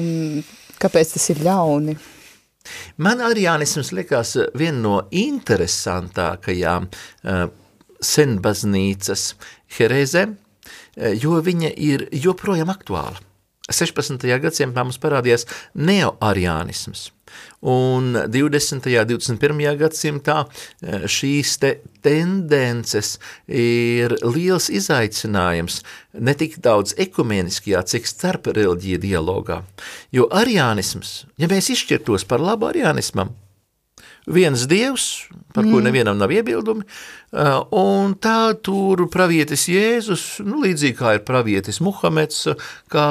un 0.00 0.40
kāpēc 0.80 1.12
tas 1.18 1.28
ir 1.34 1.42
ļauni? 1.44 1.98
Man 3.04 3.20
ariānisms 3.24 3.92
likās 3.96 4.34
viena 4.56 4.80
no 4.80 4.96
interesantākajām 5.12 6.88
uh, 6.88 7.44
senbaznīcas 8.00 9.30
herēzēm, 9.76 10.36
jo 11.18 11.38
viņa 11.44 11.70
ir 11.76 12.06
joprojām 12.24 12.70
aktuāla. 12.72 13.18
16. 13.68 14.24
gadsimtā 14.40 14.84
mums 14.84 15.00
parādījās 15.02 15.44
neoariānisms. 15.76 17.08
Un 17.60 18.14
20. 18.30 18.86
un 18.86 19.08
21. 19.10 19.64
gadsimtā 19.80 20.42
eh, 20.44 21.06
šīs 21.10 21.56
te 21.62 21.72
tendences 22.04 23.16
ir 23.46 24.14
liels 24.22 24.68
izaicinājums 24.70 25.82
ne 26.18 26.34
tik 26.38 26.58
daudz 26.64 26.94
ekumeniskajā, 27.00 27.82
cik 27.82 28.06
starp 28.08 28.52
reliģija 28.54 29.02
dialogā. 29.02 29.62
Jo 30.14 30.28
arianisms, 30.30 31.24
ja 31.38 31.50
mēs 31.50 31.72
izšķirtos 31.74 32.26
par 32.28 32.42
labu 32.44 32.70
arianismam, 32.70 33.34
viens 34.28 34.66
dievs, 34.68 35.28
par 35.54 35.64
mm. 35.64 35.72
ko 35.72 35.80
nevienam 35.82 36.18
nav 36.20 36.32
iebildumi, 36.32 36.84
un 37.76 38.14
tā 38.22 38.54
tur 38.64 39.04
pravietis 39.12 39.66
Jēzus, 39.68 40.24
nu, 40.46 40.60
līdzīgi 40.64 40.96
kā 40.98 41.16
ir 41.18 41.24
pravietis 41.28 41.80
Muhameds, 41.84 42.46
kā 42.92 43.06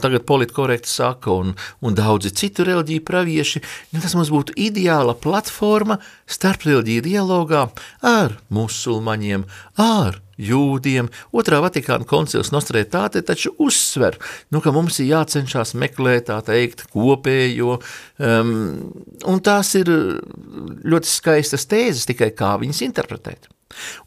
tagad 0.00 0.24
politkorekti 0.28 0.88
saka, 0.90 1.34
un, 1.34 1.52
un 1.84 1.98
daudzi 1.98 2.32
citu 2.36 2.64
reliģiju 2.68 3.04
pravieši, 3.08 3.64
nu, 3.92 4.00
tas 4.00 4.16
mums 4.16 4.32
būtu 4.32 4.56
ideāla 4.60 5.16
platforma 5.18 6.00
starp 6.30 6.68
reliģiju 6.68 7.06
dialogā 7.10 7.68
ar 8.06 8.38
musulmaņiem, 8.54 9.46
ar 9.80 10.20
jūdiem. 10.40 11.10
Otrā 11.36 11.60
Vatikāna 11.64 12.08
koncils 12.08 12.52
Nostrētāte 12.54 13.22
taču 13.26 13.52
uzsver, 13.60 14.18
nu, 14.50 14.62
ka 14.64 14.72
mums 14.74 15.00
ir 15.02 15.10
jācenšas 15.12 15.76
meklēt 15.78 16.28
tā 16.30 16.40
teikt 16.46 16.86
kopējo, 16.94 17.78
um, 18.18 18.52
un 19.28 19.40
tās 19.44 19.74
ir 19.78 19.90
ļoti 19.90 21.10
skaistas 21.10 21.68
tēzes, 21.70 22.08
tikai 22.10 22.32
kā 22.36 22.56
viņas 22.60 22.84
interpretēt. 22.88 23.50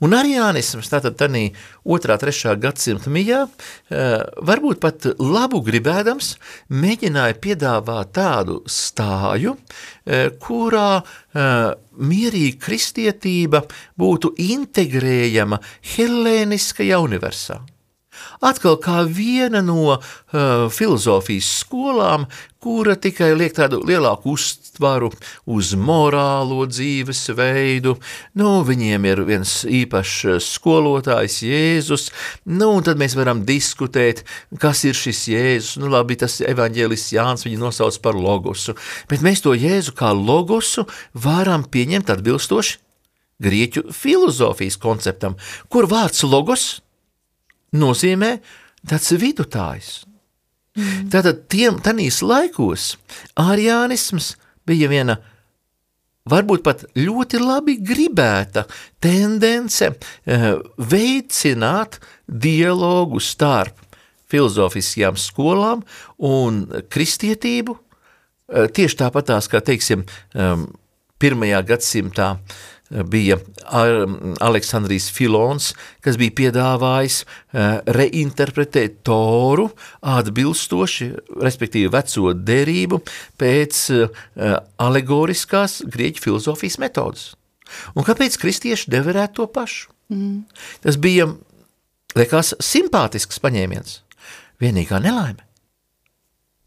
Un 0.04 0.14
arianisms 0.18 0.90
tātad 0.92 1.16
tādā 1.20 1.46
otrā, 1.84 2.18
trešā 2.20 2.56
gadsimta 2.60 3.12
mijā, 3.14 3.46
eh, 3.90 4.20
varbūt 4.44 4.80
pat 4.84 5.08
labu 5.20 5.62
gribēdams, 5.64 6.36
mēģināja 6.70 7.40
piedāvāt 7.40 8.12
tādu 8.14 8.62
stāju, 8.68 9.58
eh, 10.06 10.30
kurā 10.40 11.04
eh, 11.34 11.74
mierīga 11.98 12.60
kristietība 12.60 13.64
būtu 13.98 14.36
integrējama 14.38 15.60
helēniskajā 15.96 17.00
universā. 17.00 17.64
Atkal 18.44 18.76
kā 18.84 19.04
viena 19.08 19.62
no 19.64 19.94
uh, 19.96 20.02
filozofijas 20.74 21.48
skolām, 21.62 22.26
kura 22.64 22.96
tikai 23.00 23.34
liek 23.36 23.56
tādu 23.56 23.82
lielāku 23.84 24.34
uztvaru 24.36 25.10
uz 25.52 25.74
morālo 25.80 26.64
dzīvesveidu. 26.68 27.96
Nu, 28.40 28.52
viņiem 28.68 29.08
ir 29.08 29.24
viens 29.28 29.56
īpašs 29.68 30.44
skolotājs 30.44 31.42
Jēzus, 31.48 32.10
nu, 32.52 32.70
un 32.78 32.86
tad 32.88 33.00
mēs 33.00 33.18
varam 33.20 33.46
diskutēt, 33.48 34.24
kas 34.60 34.84
ir 34.88 34.96
šis 35.00 35.26
Jēzus. 35.32 35.80
Nu, 35.84 35.92
labi, 35.94 36.20
tas 36.20 36.40
evaņģēlis 36.44 37.10
Jānis 37.16 37.48
viņu 37.48 37.64
nosauc 37.64 38.00
par 38.04 38.20
logosu, 38.20 38.76
bet 39.12 39.24
mēs 39.26 39.44
to 39.44 39.56
Jēzu 39.56 39.96
kā 40.00 40.12
logosu 40.16 40.88
varam 41.16 41.68
pieņemt 41.68 42.12
atbilstoši 42.16 42.80
grieķu 43.44 43.90
filozofijas 43.92 44.80
konceptam, 44.80 45.36
kur 45.72 45.88
vārds 45.92 46.24
logos 46.28 46.84
nozīmē 47.74 48.38
tāds 48.88 49.12
vidutājs. 49.20 49.92
Mm. 50.74 51.10
Tātad 51.14 51.46
tiem 51.54 51.78
tanīs 51.86 52.22
laikos 52.26 52.96
arianisms 53.38 54.34
bija 54.66 54.90
viena 54.90 55.20
varbūt 56.30 56.64
pat 56.66 56.86
ļoti 56.98 57.42
labi 57.42 57.78
gribēta 57.84 58.66
tendence 59.04 59.92
uh, 59.92 60.50
veicināt 60.78 62.00
dialogu 62.26 63.22
starp 63.22 63.82
filozofiskajām 64.34 65.20
skolām 65.20 65.84
un 66.18 66.64
kristietību, 66.90 67.76
uh, 67.76 68.70
tieši 68.74 69.02
tāpatās, 69.04 69.52
kā, 69.52 69.62
teiksim, 69.62 70.08
um, 70.34 70.66
pirmajā 71.22 71.60
gadsimtā 71.70 72.32
uh, 72.34 72.62
bija 73.10 73.38
Aleksandrijs 74.44 75.10
Filons, 75.14 75.72
kas 76.04 76.18
bija 76.20 76.36
piedāvājis 76.38 77.22
eh, 77.24 77.80
reinterpretēt 77.98 79.02
Toru 79.08 79.70
atbilstoši, 80.14 81.10
respektīvi 81.44 81.92
veco 81.94 82.34
derību 82.38 83.02
pēc 83.42 83.80
eh, 83.96 84.20
alegoriskās 84.84 85.82
grieķu 85.90 86.28
filozofijas 86.28 86.80
metodas. 86.84 87.32
Un 87.98 88.06
kāpēc 88.06 88.38
kristieši 88.38 88.92
deverētu 88.94 89.42
to 89.42 89.50
pašu? 89.56 89.90
Mm. 90.14 90.44
Tas 90.84 91.00
bija, 91.02 91.32
liekas, 92.20 92.54
simpātisks 92.62 93.42
paņēmiens. 93.42 94.02
Vienīgā 94.62 95.02
nelaime 95.02 95.42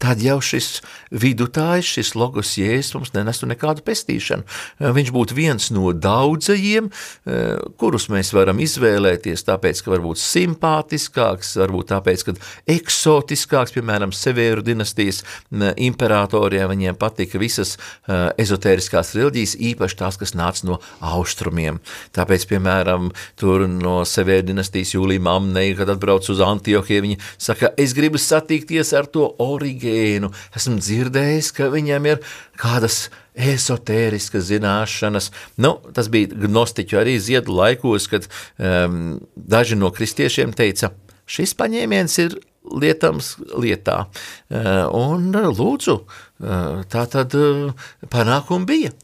tad 0.01 0.21
jau 0.21 0.37
šis 0.43 0.81
vidutājs, 1.09 1.87
šis 1.97 2.13
logos 2.17 2.53
jēzus 2.59 2.93
mums 2.97 3.13
nenestu 3.15 3.49
nekādu 3.49 3.81
pestīšanu. 3.85 4.45
Eh, 4.45 4.91
viņš 4.93 5.09
būtu 5.13 5.37
viens 5.37 5.71
no 5.73 5.89
daudzajiem, 5.93 6.89
eh, 7.25 7.57
kurus 7.81 8.07
mēs 8.13 8.31
varam 8.33 8.61
izvēlēties, 8.61 9.45
tāpēc, 9.47 9.81
ka 9.83 9.91
varbūt 9.95 10.21
simpātiskāks, 10.21 11.55
varbūt 11.57 11.89
tāpēc, 11.93 12.25
ka 12.25 12.33
eksotiskāks, 12.67 13.73
piemēram, 13.73 14.13
Sevēru 14.17 14.63
dinastijas 14.63 15.23
imperatoriem, 15.51 16.69
viņiem 16.69 16.97
patika 16.97 17.39
visas 17.39 17.77
eh, 18.07 18.31
ezotēriskās 18.37 19.15
reliģijas, 19.15 19.57
īpaši 19.57 19.97
tās, 19.97 20.17
kas 20.17 20.33
nāca 20.33 20.63
no 20.65 20.79
austrumiem. 21.01 21.79
Tāpēc, 22.13 22.45
piemēram, 22.49 23.11
tur 23.35 23.67
no 23.67 24.01
Sevēru 24.05 24.45
dinastijas 24.51 24.93
Jūlija 24.93 25.21
Mamnei, 25.21 25.75
kad 25.75 25.89
atbrauc 25.89 26.29
uz 26.29 26.39
Antiohiju, 26.39 27.01
viņi 27.01 27.19
saka, 27.37 27.73
es 27.77 27.93
gribu 27.97 28.17
satikties 28.21 28.93
ar 28.93 29.09
to 29.09 29.33
origēnu 29.39 29.86
gēnu, 29.87 30.31
esmu 30.57 30.77
dzirdējis, 30.81 31.53
ka 31.57 31.71
viņam 31.73 32.11
ir 32.11 32.21
kādas 32.59 33.07
esotēriskas 33.37 34.47
zināšanas. 34.49 35.31
Nu, 35.61 35.77
tas 35.95 36.09
bija 36.13 36.33
gnostiķu 36.47 36.99
arī 37.01 37.17
ziedu 37.21 37.55
laikos, 37.57 38.09
kad 38.11 38.27
um, 38.57 39.17
daži 39.35 39.77
no 39.79 39.91
kristiešiem 39.93 40.55
teica, 40.57 40.91
šis 41.29 41.53
paņēmiens 41.59 42.17
ir 42.25 42.37
lietams 42.67 43.35
lietā. 43.55 44.03
Uh, 44.49 44.87
un 44.97 45.31
lūdzu, 45.31 45.97
uh, 46.01 46.83
tā 46.91 47.05
tad 47.11 47.35
uh, 47.37 47.89
panākumi 48.11 48.69
bija. 48.69 48.95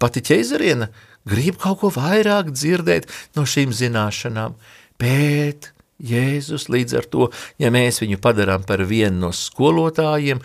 Pati 0.00 0.22
ķeizariena 0.24 0.88
grib 1.28 1.58
kaut 1.62 1.82
ko 1.82 1.92
vairāk 1.94 2.50
dzirdēt 2.54 3.08
no 3.36 3.44
šīm 3.48 3.74
zināšanām, 3.76 4.56
bet 5.00 5.70
Jēzus 6.02 6.68
līdz 6.72 6.98
ar 6.98 7.08
to, 7.10 7.28
ja 7.62 7.70
mēs 7.74 8.02
viņu 8.02 8.18
padarām 8.22 8.66
par 8.66 8.82
vienu 8.88 9.28
no 9.28 9.32
skolotājiem, 9.36 10.42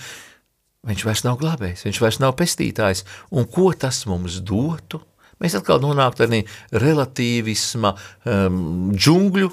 viņš 0.87 1.05
vairs 1.07 1.23
nav 1.25 1.39
glābējs, 1.41 1.85
viņš 1.87 2.01
vairs 2.03 2.19
nav 2.23 2.35
pestītājs. 2.39 3.03
Un 3.33 3.47
ko 3.51 3.71
tas 3.73 4.03
mums 4.09 4.39
dotu? 4.45 5.01
Mēs 5.41 5.57
atkal 5.57 5.81
nonāktu 5.83 6.25
arī 6.25 6.43
relativisma 6.73 7.93
um, 8.25 8.93
džungļu 8.93 9.49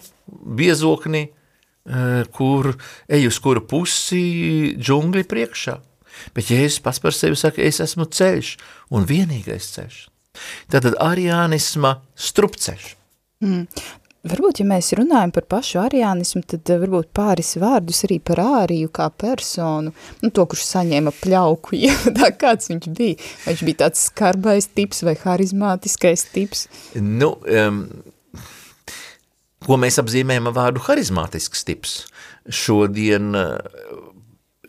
biezoknī, 0.60 1.26
uh, 1.28 2.22
kur 2.32 2.72
ej 3.08 3.28
uz 3.28 3.40
kuru 3.44 3.64
pusi 3.68 4.24
džungļi 4.78 5.26
priekšā. 5.28 5.76
Bet 6.36 6.52
Jēzus 6.52 6.80
pats 6.84 7.02
par 7.02 7.16
sevi 7.16 7.36
saka, 7.36 7.64
es 7.64 7.82
esmu 7.82 8.06
ceļš 8.06 8.54
un 8.94 9.04
vienīgais 9.08 9.72
ceļš. 9.74 10.00
Tātad 10.72 10.96
ariānisma 11.02 11.98
strupceļš. 12.18 12.88
Mm. 13.44 13.66
Varbūt, 14.24 14.62
ja 14.62 14.64
mēs 14.64 14.88
runājam 14.96 15.34
par 15.36 15.44
pašu 15.52 15.82
ariānismu, 15.82 16.40
tad 16.48 16.70
eh, 16.72 16.78
varbūt 16.80 17.10
pāris 17.16 17.54
vārdus 17.60 18.04
arī 18.06 18.16
par 18.24 18.40
āriju 18.40 18.88
kā 18.94 19.10
personu, 19.12 19.92
nu, 20.22 20.30
to, 20.32 20.46
kurš 20.48 20.64
saņēma 20.70 21.12
pļauku, 21.18 21.76
ja 21.84 21.92
tā 22.16 22.30
kāds 22.32 22.72
viņš 22.72 22.88
bija. 22.96 23.18
Vai 23.44 23.52
viņš 23.52 23.64
bija 23.68 23.80
tāds 23.84 24.06
skarbais 24.08 24.70
tips 24.72 25.04
vai 25.04 25.16
harizmātiskais 25.20 26.24
tips? 26.32 26.64
Nu, 26.96 27.34
um, 27.44 27.84
ko 29.66 29.80
mēs 29.80 30.00
apzīmējam 30.00 30.48
vārdu 30.56 30.86
harizmātisks 30.88 31.68
tips? 31.68 31.98
Šodien 32.48 33.36
uh, 33.36 33.60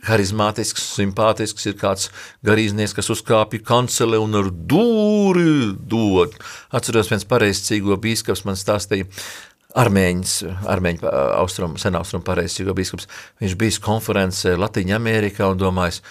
harizmātisks, 0.08 0.86
simpātisks 1.00 1.66
ir 1.70 1.78
kāds 1.80 2.10
garīznieks, 2.46 2.96
kas 2.98 3.12
uzkāpja 3.14 3.64
kancele 3.66 4.20
un 4.22 4.38
ar 4.40 4.52
dūri 4.52 5.74
dod. 5.90 6.36
Atceros 6.76 7.12
viens 7.12 7.28
pareizcīgo 7.30 7.98
bīskaps 8.02 8.46
man 8.48 8.60
stāstīja, 8.60 9.10
armēņas, 9.76 10.36
armēņu 10.72 11.10
austrum, 11.42 11.76
senaustrum 11.82 12.24
pareizcīgo 12.26 12.76
bīskaps, 12.78 13.10
viņš 13.44 13.58
bijis 13.60 13.82
konferencē 13.84 14.56
Latīņa 14.60 14.96
Amerikā 15.00 15.50
un 15.52 15.60
domājis, 15.60 16.02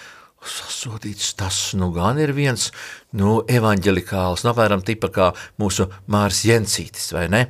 sasodīts, 0.49 1.33
tas 1.39 1.57
nu 1.77 1.91
gan 1.95 2.19
ir 2.21 2.31
viens, 2.35 2.71
nu, 3.17 3.43
evaņģelikāls, 3.49 4.43
nu, 4.45 4.51
apmēram 4.51 4.81
tipa 4.85 5.09
kā 5.13 5.27
mūsu 5.61 5.87
Māris 6.11 6.43
Jensītis, 6.47 7.13
vai 7.15 7.25
ne? 7.31 7.41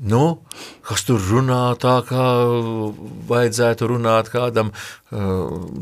Nu, 0.00 0.40
kas 0.86 1.04
tur 1.08 1.20
runā 1.20 1.74
tā, 1.80 1.96
kā 2.08 2.24
vajadzētu 3.30 3.86
runāt 3.92 4.26
kādam 4.32 4.68
uh, 4.72 4.78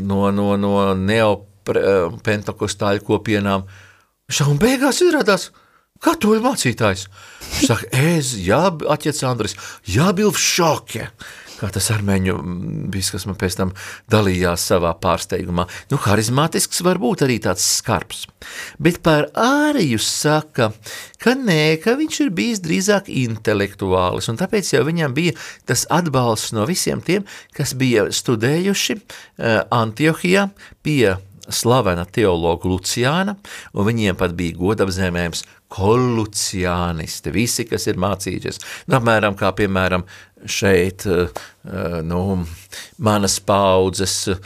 no, 0.03 0.31
no, 0.35 0.57
no 0.61 0.75
neopentakostāļu 0.99 3.01
kopienām. 3.07 3.61
Un 4.49 4.59
beigās 4.61 5.03
izrādās, 5.05 5.51
katoļu 6.05 6.43
mācītājs. 6.45 7.03
Viņš 7.49 7.69
saka, 7.71 7.85
es, 8.17 8.27
jā, 8.45 8.65
atķets 8.95 9.27
Andris, 9.27 9.57
jābilv 9.89 10.35
šokie 10.39 11.07
kā 11.59 11.71
tas 11.75 11.91
armēņu 11.95 12.37
biskas 12.93 13.27
man 13.29 13.39
pēc 13.39 13.59
tam 13.61 13.73
dalījās 14.13 14.65
savā 14.71 14.95
pārsteigumā. 15.03 15.67
Nu, 15.93 15.99
harizmātisks 16.03 16.83
var 16.87 17.01
būt 17.03 17.27
arī 17.27 17.39
tāds 17.45 17.67
skarbs. 17.79 18.27
Bet 18.83 19.01
par 19.07 19.29
āriju 19.39 20.01
saka, 20.03 20.71
ka 21.23 21.35
nē, 21.39 21.79
ka 21.83 21.97
viņš 21.99 22.21
ir 22.25 22.35
bijis 22.35 22.63
drīzāk 22.65 23.11
intelektuālis, 23.13 24.31
un 24.31 24.41
tāpēc 24.41 24.75
jau 24.75 24.85
viņam 24.89 25.17
bija 25.17 25.37
tas 25.69 25.87
atbalsts 25.93 26.55
no 26.57 26.67
visiem 26.69 27.03
tiem, 27.05 27.27
kas 27.57 27.75
bija 27.79 28.09
studējuši 28.15 28.99
uh, 28.99 29.65
Antiohijā 29.75 30.49
pie 30.87 31.17
slavena 31.49 32.05
teologa 32.05 32.69
Luciāna, 32.69 33.37
un 33.73 33.89
viņiem 33.89 34.19
pat 34.21 34.35
bija 34.37 34.57
godapzīmējums 34.59 35.45
koluciānisti, 35.73 37.33
visi, 37.35 37.67
kas 37.69 37.87
ir 37.91 38.01
mācījušies. 38.01 38.61
Nu, 38.89 38.99
apmēram 38.99 39.37
kā, 39.39 39.53
piemēram, 39.57 40.07
šeit 40.47 41.07
eh, 41.07 41.29
eh, 41.65 42.03
nu, 42.03 42.47
manas 43.03 43.39
paudzes 43.41 44.15
eh, 44.29 44.37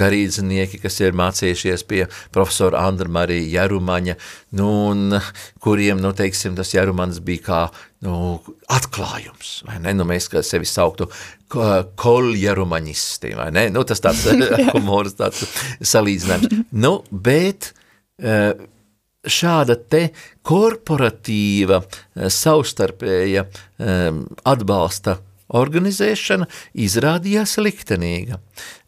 garīdznieki, 0.00 0.80
kas 0.82 1.00
ir 1.02 1.16
mācījušies 1.18 1.84
pie 1.88 2.04
profesora 2.34 2.86
Andra 2.88 3.10
Marija 3.12 3.62
Jarumaņa, 3.62 4.16
nu, 4.58 4.70
un 4.92 5.18
kuriem, 5.64 6.00
nu, 6.02 6.12
teiksim, 6.16 6.56
tas 6.58 6.72
Jarumans 6.74 7.20
bija 7.24 7.44
kā 7.48 7.60
nu, 8.06 8.38
atklājums, 8.72 9.58
vai 9.68 9.80
ne? 9.82 9.94
Nu, 9.98 10.06
mēs 10.08 10.30
kā 10.32 10.42
sevi 10.46 10.68
sauktu 10.68 11.10
koljarumaņisti, 11.48 13.34
vai 13.38 13.50
ne? 13.54 13.68
Nu, 13.74 13.84
tas 13.88 14.02
tāds 14.04 14.26
humors, 14.74 15.16
tāds 15.18 15.46
salīdzinājums. 15.82 16.64
Nu, 16.78 16.98
bet 17.10 17.72
šāda 19.26 19.76
te 19.90 20.08
korporatīva, 20.46 21.82
eh, 21.82 22.28
savstarpēja 22.30 23.46
um, 23.48 24.26
atbalsta 24.44 25.18
organizēšana 25.48 26.44
izrādījās 26.76 27.56
liktenīga, 27.62 28.36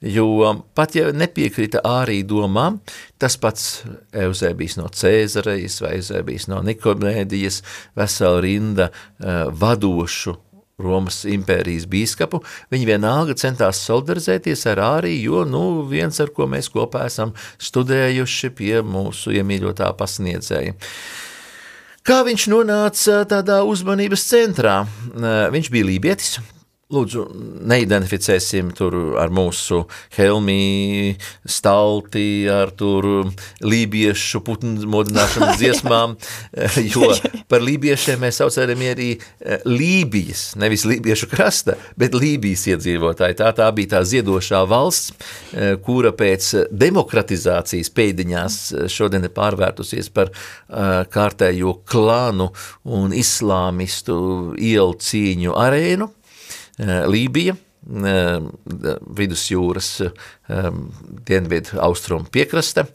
jo 0.05 0.53
pat 0.77 0.97
ja 0.99 1.09
nepiekrita 1.17 1.81
ārī 1.89 2.21
domām, 2.29 2.83
tas 3.21 3.39
pats 3.41 3.83
Eusēbijs 4.13 4.77
no 4.77 4.91
Cēzarejas 4.93 5.81
vai 5.81 5.95
Eusēbijs 5.97 6.51
no 6.53 6.61
Nikomēdijas, 6.67 7.63
vesela 7.97 8.45
rinda 8.45 8.91
uh, 8.91 9.49
vadošu 9.57 10.37
Romas 10.81 11.23
impērijas 11.29 11.87
bīskapu, 11.91 12.43
viņi 12.73 12.89
vienalga 12.89 13.37
centās 13.39 13.83
solidarizēties 13.87 14.67
ar 14.73 14.83
Āriju, 14.87 15.21
jo 15.31 15.47
nu, 15.49 15.65
viens, 15.91 16.21
ar 16.23 16.33
ko 16.35 16.49
mēs 16.51 16.71
kopā 16.73 17.07
esam 17.11 17.35
studējuši 17.61 18.53
pie 18.59 18.77
mūsu 18.87 19.35
iemīļotā 19.39 19.93
pasniedzēja. 19.99 20.77
Kā 22.07 22.23
viņš 22.25 22.47
nonāca 22.49 23.21
tādā 23.29 23.61
uzmanības 23.69 24.25
centrā? 24.31 24.79
Viņš 25.53 25.69
bija 25.71 25.89
lībietis, 25.91 26.39
Lūdzu, 26.91 27.23
neidentificēsim 27.71 28.73
tur 28.75 28.97
ar 29.23 29.31
mūsu 29.31 29.85
helmi, 30.17 31.15
stalti, 31.47 32.49
ar 32.51 32.73
tur 32.75 33.07
lībiešu 33.63 34.41
putnu 34.43 34.89
modināšanas 34.91 35.59
dziesmām, 35.61 36.17
jo 36.91 37.13
par 37.53 37.63
lībiešiem 37.63 38.25
mēs 38.25 38.43
saucējam 38.43 38.83
arī 38.91 39.09
eh, 39.15 39.63
Lībijas, 39.71 40.57
nevis 40.59 40.83
lībiešu 40.91 41.31
krasta, 41.31 41.79
bet 42.01 42.19
Lībijas 42.19 42.67
iedzīvotāji. 42.75 43.39
Tā, 43.39 43.55
tā 43.55 43.71
bija 43.77 43.95
tā 43.95 44.05
ziedošā 44.11 44.65
valsts, 44.67 45.15
eh, 45.55 45.77
kura 45.87 46.11
pēc 46.11 46.51
demokratizācijas 46.75 47.95
pēdiņās 47.95 48.61
eh, 48.75 48.87
šodien 48.91 49.31
ir 49.31 49.37
pārvērtusies 49.39 50.11
par 50.11 50.35
kārtējo 51.11 51.81
klānu 51.87 52.51
un 52.91 53.15
islāmistu 53.15 54.17
ielu 54.59 54.97
cīņu 55.07 55.55
arēnu 55.59 56.11
Eh, 56.11 56.20
Lībija, 56.81 57.55
eh, 57.55 58.37
vidusjūras 59.21 59.91
eh, 60.07 60.71
dienvidu 61.29 61.81
austrumu 61.83 62.31
piekraste, 62.33 62.87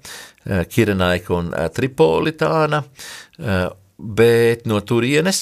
Kirenaika 0.46 1.34
un 1.34 1.48
Tripolitāna, 1.74 2.84
bet 3.98 4.68
no 4.70 4.78
turienes, 4.86 5.40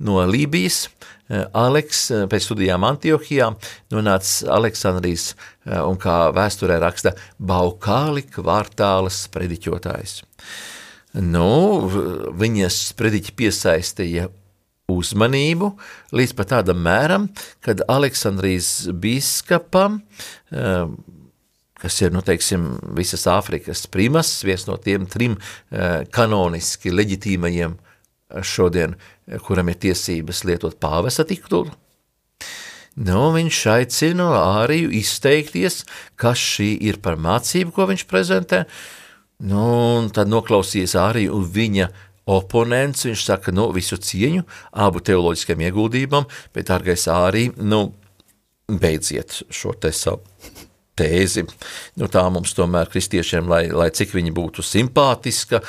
no 0.00 0.22
Lībijas, 0.24 0.86
Aleks 1.52 2.00
pēc 2.32 2.46
studijām 2.46 2.86
Antiohijā 2.88 3.50
nonāca 3.92 4.48
Aleksandrijas 4.56 5.26
un 5.66 6.00
kā 6.00 6.30
vēsturē 6.32 6.80
raksta 6.80 7.12
Baukāli 7.36 8.24
kvartālas 8.32 9.26
prediķotājs. 9.36 10.22
Nu, 11.20 11.50
viņas 12.40 12.80
prediķi 12.96 13.36
piesaistīja 13.36 14.30
uzmanību 14.92 15.72
līdz 16.14 16.34
pat 16.38 16.52
tādam 16.54 16.82
mēram, 16.84 17.28
kad 17.64 17.82
Aleksandrijas 17.90 18.88
biskapam, 18.94 20.00
um, 20.50 20.92
kas 21.82 21.98
ir, 22.02 22.12
nu, 22.14 22.22
teiksim, 22.24 22.76
visas 22.96 23.26
Āfrikas 23.30 23.86
primas, 23.90 24.30
viens 24.46 24.66
no 24.68 24.78
tiem 24.80 25.08
trim 25.10 25.36
uh, 25.38 26.04
kanoniski 26.14 26.94
leģitīmajiem 26.94 27.74
šodien, 28.46 28.94
kuram 29.46 29.68
ir 29.70 29.82
tiesības 29.82 30.44
lietot 30.46 30.78
pāvesa 30.82 31.26
titulu, 31.26 31.74
Nu, 32.96 33.26
viņš 33.34 33.56
aicina 33.68 34.30
Āriju 34.40 34.88
izteikties, 34.96 35.82
kas 36.16 36.40
šī 36.40 36.70
ir 36.88 36.96
par 37.04 37.18
mācību, 37.20 37.74
ko 37.76 37.84
viņš 37.90 38.06
prezentē. 38.08 38.62
Nu, 39.44 39.66
tad 40.16 40.30
noklausījies 40.32 40.94
Āriju 40.96 41.34
un 41.36 41.44
viņa 41.52 41.90
oponents, 42.26 43.06
viņš 43.06 43.24
saka, 43.28 43.54
nu, 43.54 43.68
visu 43.74 43.98
cieņu 44.02 44.44
abu 44.86 45.02
teoloģiskiem 45.04 45.62
ieguldījumam, 45.68 46.26
bet, 46.54 46.68
dārgais 46.70 47.06
Ārī, 47.12 47.48
nu, 47.56 47.88
beidziet 48.66 49.42
šo 49.54 49.76
te 49.78 49.92
savu 49.94 50.24
tēzi. 50.96 51.44
Nu, 52.00 52.08
tā 52.12 52.24
mums 52.32 52.54
tomēr 52.56 52.88
kristiešiem, 52.90 53.50
lai, 53.50 53.66
lai 53.70 53.90
cik 53.94 54.14
viņi 54.16 54.32
būtu 54.36 54.64
simpātiska, 54.64 55.60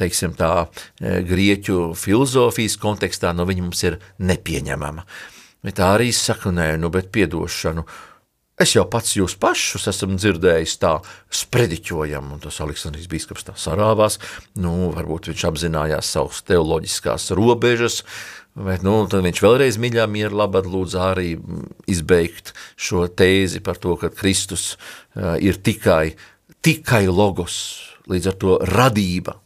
teiksim 0.00 0.34
tā, 0.38 0.66
grieķu 1.00 1.92
filozofijas 1.98 2.76
kontekstā, 2.82 3.32
nu 3.36 3.46
viņi 3.48 3.64
mums 3.64 3.84
ir 3.86 4.00
nepieņemama. 4.18 5.06
Bet 5.64 5.78
tā 5.78 5.94
arī 5.96 6.10
saka, 6.12 6.52
nē, 6.52 6.74
nu, 6.82 6.90
bet 6.92 7.08
piedošanu, 7.14 7.86
Es 8.54 8.70
jau 8.76 8.84
pats 8.86 9.16
jūs 9.16 9.34
pašus 9.42 9.88
esmu 9.90 10.14
dzirdējis 10.14 10.76
tā 10.78 10.92
sprediķojam, 11.34 12.28
un 12.36 12.42
tas 12.42 12.60
Aleksandrs 12.62 13.08
Bīskaps 13.10 13.48
tā 13.48 13.56
sarāvās, 13.58 14.20
nu, 14.62 14.92
varbūt 14.94 15.32
viņš 15.32 15.42
apzinājās 15.48 16.12
savus 16.14 16.44
teoloģiskās 16.46 17.32
robežas, 17.34 18.04
bet, 18.54 18.86
nu, 18.86 19.00
tad 19.10 19.26
viņš 19.26 19.42
vēlreiz 19.42 19.80
miļā 19.82 20.06
miera 20.06 20.44
labad 20.44 20.70
lūdza 20.70 21.10
arī 21.10 21.32
izbeigt 21.90 22.54
šo 22.78 23.08
tēzi 23.10 23.58
par 23.58 23.82
to, 23.82 23.96
ka 23.98 24.12
Kristus 24.14 24.76
uh, 24.76 25.34
ir 25.42 25.58
tikai, 25.58 26.14
tikai 26.62 27.08
logos, 27.10 27.56
līdz 28.06 28.30
ar 28.30 28.38
to 28.38 28.60
radība, 28.70 29.40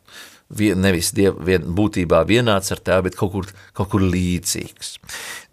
vien, 0.48 0.80
nevis 0.80 1.10
diev, 1.16 1.38
vien, 1.44 1.64
būtībā 1.76 2.22
vienāds 2.28 2.72
ar 2.72 2.80
tēvu, 2.84 3.06
bet 3.08 3.18
kaut 3.18 3.32
kur, 3.34 3.48
kaut 3.76 3.90
kur 3.92 4.04
līdzīgs. 4.04 4.94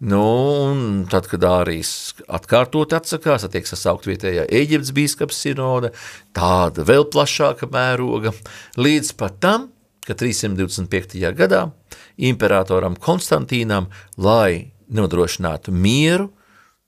Nu, 0.08 0.22
un 0.70 1.04
tad, 1.12 1.28
kad 1.30 1.44
Ārijas 1.46 2.14
atkārtot 2.26 2.96
atsakās, 2.96 3.44
attiek 3.46 3.68
sasaukt 3.68 4.08
vietējā 4.08 4.46
Eģiptes 4.48 4.94
bīskaps 4.96 5.42
sinode, 5.46 5.92
tāda 6.36 6.86
vēl 6.88 7.08
plašāka 7.12 7.68
mēroga, 7.72 8.32
līdz 8.80 9.12
pat 9.20 9.40
tam, 9.44 9.68
ka 10.06 10.14
325. 10.14 11.20
gadā 11.36 11.66
imperatoram 12.16 12.96
Konstantīnam, 13.02 13.90
lai 14.16 14.72
nodrošinātu 14.86 15.74
mieru 15.74 16.30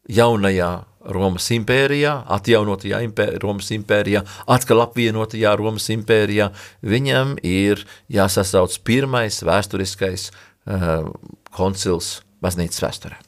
jaunajā 0.09 0.73
Romas 1.09 1.49
impērijā, 1.55 2.13
atjaunotajā 2.37 3.01
impēr, 3.07 3.39
Romas 3.43 3.71
impērijā, 3.75 4.23
atkal 4.51 4.83
apvienotajā 4.85 5.55
Romas 5.59 5.89
impērijā, 5.95 6.51
viņam 6.85 7.37
ir 7.47 7.85
jāsasauc 8.13 8.77
pirmais 8.87 9.41
vēsturiskais 9.47 10.29
uh, 10.31 11.09
koncils 11.57 12.19
baznīcas 12.45 12.85
vēsturē. 12.85 13.19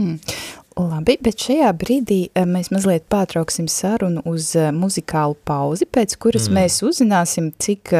Hmm. 0.00 0.16
Labi, 0.80 1.18
bet 1.20 1.42
šajā 1.44 1.70
brīdī 1.76 2.20
uh, 2.30 2.46
mēs 2.48 2.70
mazliet 2.72 3.04
pārtrauksim 3.12 3.68
sarunu 3.68 4.24
uz 4.30 4.54
uh, 4.56 4.70
muzikālu 4.72 5.36
pauzi, 5.44 5.84
pēc 5.84 6.16
kuras 6.22 6.48
mm. 6.48 6.56
mēs 6.56 6.80
uzzināsim, 6.86 7.50
cik 7.60 7.92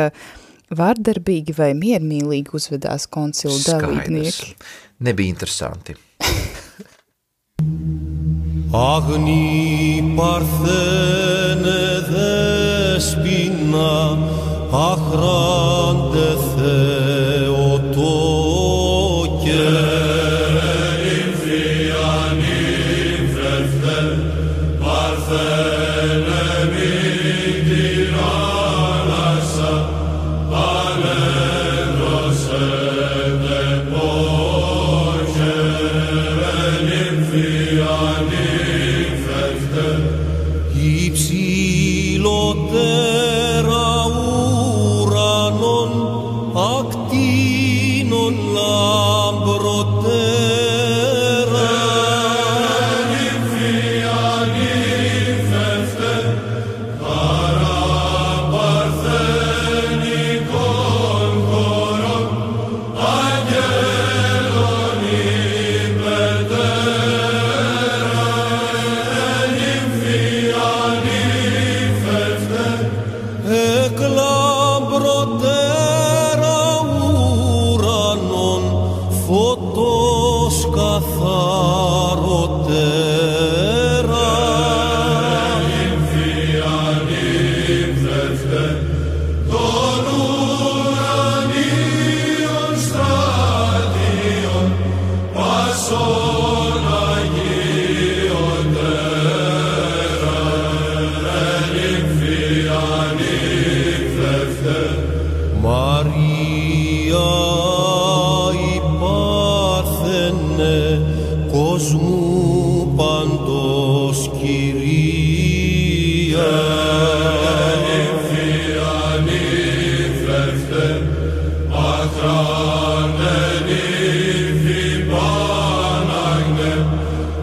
vārdarbīgi 0.70 1.52
vai 1.58 1.74
miermīlīgi 1.76 2.54
uzvedās 2.56 3.04
koncilu 3.10 3.58
dalībnieki. 3.66 4.54
Nebija 5.04 5.34
interesanti. 5.34 5.98
Αγνή 8.72 10.12
παρθένε 10.16 11.80
δεσποινα, 12.94 14.18
αχράντε 14.70 16.36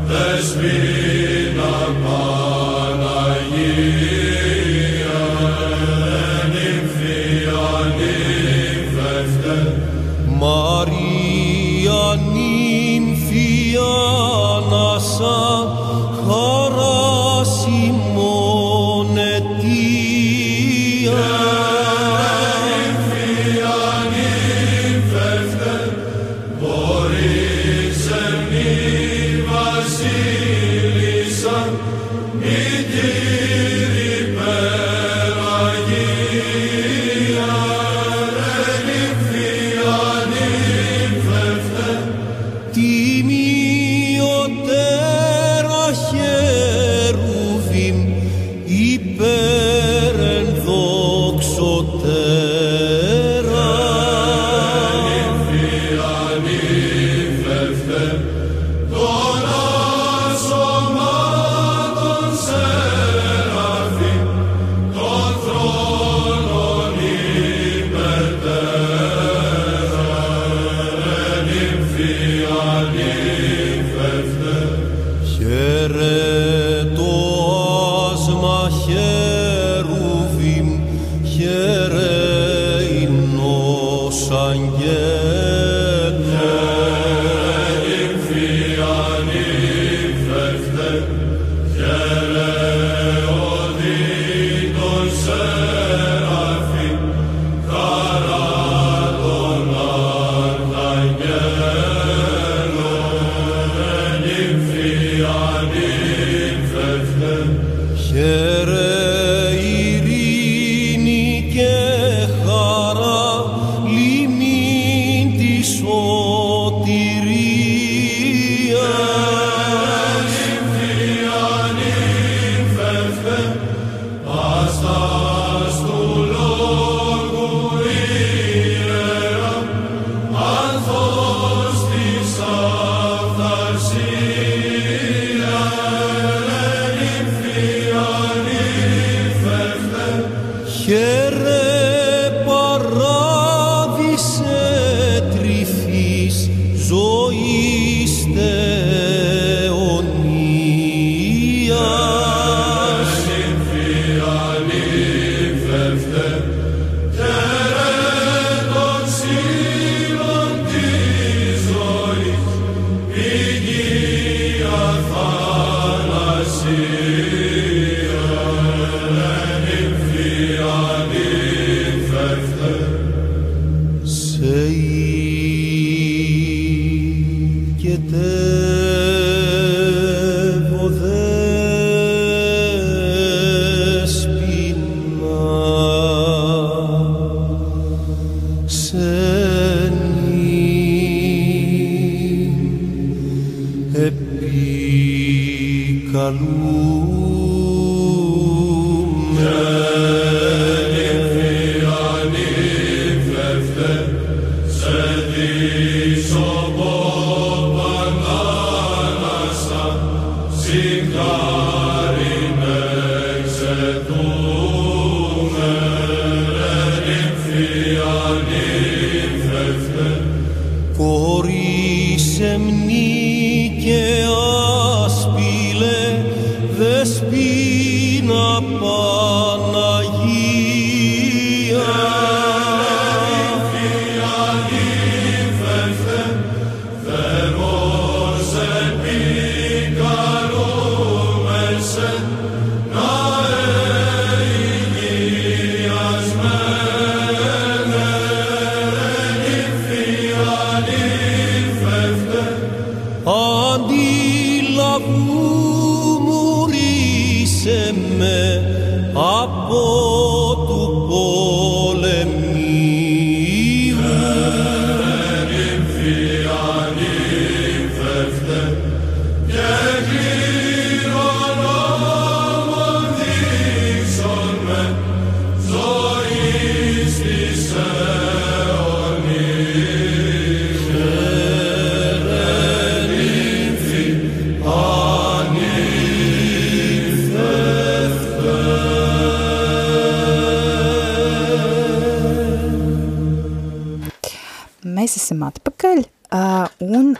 there's 0.08 0.56
been 0.56 1.60
a 1.60 2.37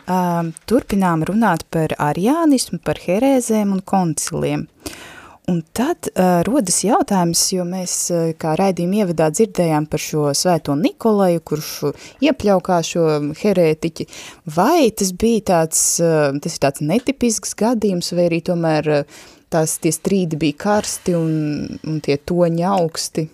uh, 0.08 0.48
turpinām 0.70 1.26
runāt 1.28 1.68
par 1.74 1.94
ariānismu, 2.00 2.80
par 2.84 3.00
herēzēm 3.04 3.76
un 3.76 3.84
konciliem. 3.86 4.66
Un 5.48 5.62
tad 5.72 6.10
uh, 6.10 6.42
rodas 6.44 6.82
jautājums, 6.84 7.46
jo 7.56 7.64
mēs 7.68 7.94
uh, 8.12 8.34
kā 8.40 8.58
raidījuma 8.60 9.06
ievadā 9.06 9.30
dzirdējām 9.32 9.86
par 9.88 10.04
šo 10.04 10.26
svēto 10.36 10.76
Nikolaju, 10.76 11.44
kurš 11.48 11.70
iepļaukā 12.28 12.82
šo 12.84 13.06
herētiķi, 13.40 14.10
vai 14.58 14.90
tas 14.92 15.14
bija 15.16 15.46
tāds, 15.54 15.86
uh, 16.04 16.36
tas 16.44 16.58
ir 16.58 16.64
tāds 16.68 16.84
netipisks 16.84 17.56
gadījums, 17.60 18.12
vai 18.18 18.28
arī 18.28 18.42
tomēr 18.52 18.92
uh, 18.98 19.24
tās 19.54 19.78
tie 19.80 19.94
strīdi 19.96 20.40
bija 20.40 20.60
karsti 20.66 21.16
un, 21.16 21.34
un 21.88 22.04
tie 22.04 22.20
toņi 22.20 22.68
augsti, 22.68 23.28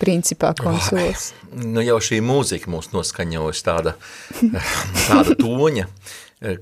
principā 0.00 0.52
konsuls. 0.58 1.32
Nu 1.54 1.84
jau 1.84 2.00
šī 2.02 2.20
mūzika 2.24 2.70
mūs 2.72 2.92
noskaņojas 2.94 3.64
tāda, 3.66 3.96
tāda 5.06 5.36
toņa, 5.38 5.88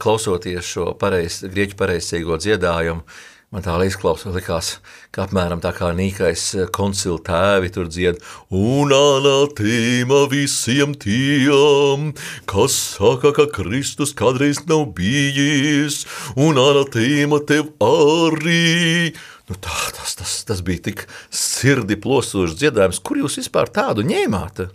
klausoties 0.01 0.69
šo 0.69 0.93
pareiz, 1.01 1.43
grieķu 1.47 1.79
pareizsīgo 1.79 2.39
dziedājumu, 2.43 3.05
man 3.53 3.65
tā 3.65 3.75
izklausās, 3.85 4.33
likās, 4.33 4.69
ka 5.13 5.27
apmēram 5.27 5.61
tā 5.65 5.75
kā 5.77 5.91
nīkais 5.97 6.45
koncil 6.73 7.19
tēvi 7.25 7.73
tur 7.75 7.91
dzied 7.93 8.21
un 8.57 8.95
anatīma 8.97 10.23
visiem 10.33 10.95
tiem, 10.97 12.13
kas 12.49 12.79
saka, 12.95 13.35
ka 13.37 13.49
Kristus 13.53 14.15
kādreiz 14.17 14.63
nav 14.71 14.87
bijis, 14.97 16.05
un 16.37 16.61
anatīma 16.61 17.43
tev 17.49 17.75
arī. 17.85 19.13
Nu 19.51 19.57
tā, 19.59 19.75
tas, 19.97 20.15
tas, 20.19 20.37
tas 20.49 20.63
bija 20.65 20.85
tik 20.91 21.07
sirdi 21.35 21.99
plosošs 22.01 22.55
dziedājums, 22.61 23.03
kur 23.03 23.23
jūs 23.23 23.41
vispār 23.43 23.73
tādu 23.75 24.05
ņēmāt? 24.07 24.67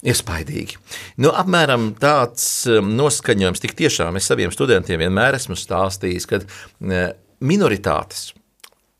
Iespaidīgi. 0.00 0.78
Nu, 1.20 1.28
apmēram 1.36 1.90
tāds 2.00 2.44
um, 2.72 2.94
noskaņojums 2.96 3.60
tik 3.60 3.76
tiešām 3.76 4.16
es 4.16 4.30
saviem 4.30 4.52
studentiem 4.54 5.02
vienmēr 5.02 5.36
esmu 5.36 5.58
stāstījis, 5.60 6.28
kad 6.30 6.46
uh, 6.48 7.10
minoritātes, 7.44 8.30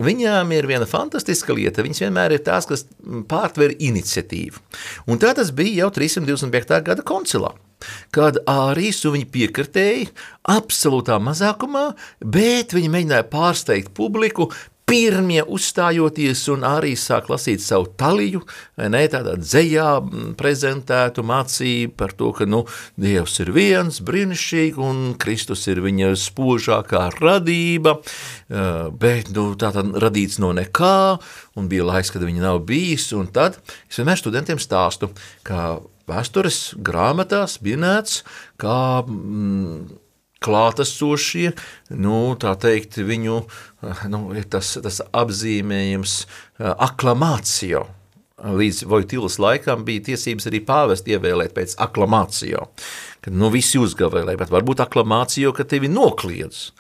Viņām 0.01 0.55
ir 0.57 0.65
viena 0.69 0.87
fantastiska 0.89 1.53
lieta. 1.53 1.85
Viņas 1.85 2.07
vienmēr 2.07 2.33
ir 2.33 2.45
tās, 2.45 2.65
kas 2.69 2.87
pārtver 3.29 3.75
iniciatīvu. 3.77 4.63
Un 5.13 5.21
tā 5.21 5.35
tas 5.37 5.51
bija 5.53 5.85
jau 5.85 5.91
325. 5.99 6.79
gada 6.87 7.05
koncilā. 7.05 7.53
Kad 8.13 8.39
arī 8.49 8.91
suņi 8.97 9.27
piekritēja 9.33 10.09
absolūtā 10.53 11.19
mazākumā, 11.21 11.85
bet 12.25 12.73
viņi 12.77 12.93
mēģināja 12.93 13.29
pārsteigt 13.33 13.93
publiku, 13.97 14.49
pirmie 14.91 15.43
uzstājoties 15.47 16.43
un 16.51 16.65
arī 16.67 16.97
sāk 16.99 17.29
lasīt 17.31 17.63
savu 17.63 17.87
taliju, 18.01 18.43
vai 18.79 18.89
ne, 18.91 19.05
tādā 19.11 19.37
dzējā 19.39 19.87
prezentētu 20.41 21.23
mācību 21.27 21.95
par 22.01 22.15
to, 22.19 22.33
ka, 22.35 22.49
nu, 22.51 22.65
Dievs 23.01 23.39
ir 23.45 23.53
viens, 23.55 24.01
brīnišķīgi, 24.07 24.83
un 24.83 25.15
Kristus 25.21 25.63
ir 25.71 25.83
viņa 25.85 26.11
spožākā 26.19 27.07
radība, 27.21 28.01
bet, 28.51 29.31
nu, 29.37 29.47
tā 29.61 29.71
tad 29.77 29.95
radīts 30.03 30.41
no 30.43 30.51
nekā, 30.59 30.99
un 31.55 31.71
bija 31.71 31.87
laiks, 31.87 32.11
kad 32.11 32.27
viņa 32.27 32.45
nav 32.49 32.63
bijis, 32.67 33.13
un 33.17 33.31
tad 33.31 33.61
es 33.87 34.01
vienmēr 34.01 34.19
studentiem 34.19 34.59
stāstu, 34.59 35.13
ka 35.47 35.79
vēstures 36.11 36.73
grāmatās 36.83 37.61
minēts, 37.63 38.25
kā 38.61 39.07
mm, 39.07 40.10
klātesošie, 40.45 41.53
nu, 42.01 42.19
tā 42.41 42.55
teikt, 42.61 43.01
viņu, 43.05 43.39
nu, 44.13 44.21
tas, 44.53 44.75
tas 44.83 45.01
apzīmējums 45.13 46.21
aklamācijo. 46.59 47.87
Līdz 48.41 48.87
Vojtilas 48.89 49.37
laikam 49.37 49.83
bija 49.85 50.07
tiesības 50.07 50.47
arī 50.49 50.63
pāvest 50.65 51.09
ievēlēt 51.13 51.53
pēc 51.53 51.75
aklamācijo, 51.85 52.71
kad, 53.21 53.35
nu, 53.37 53.51
visi 53.53 53.77
uzgavēlē, 53.77 54.39
bet 54.41 54.53
varbūt 54.53 54.81
aklamācijo, 54.87 55.53
ka 55.53 55.67
tevi 55.69 55.91
nokliedz. 55.93 56.71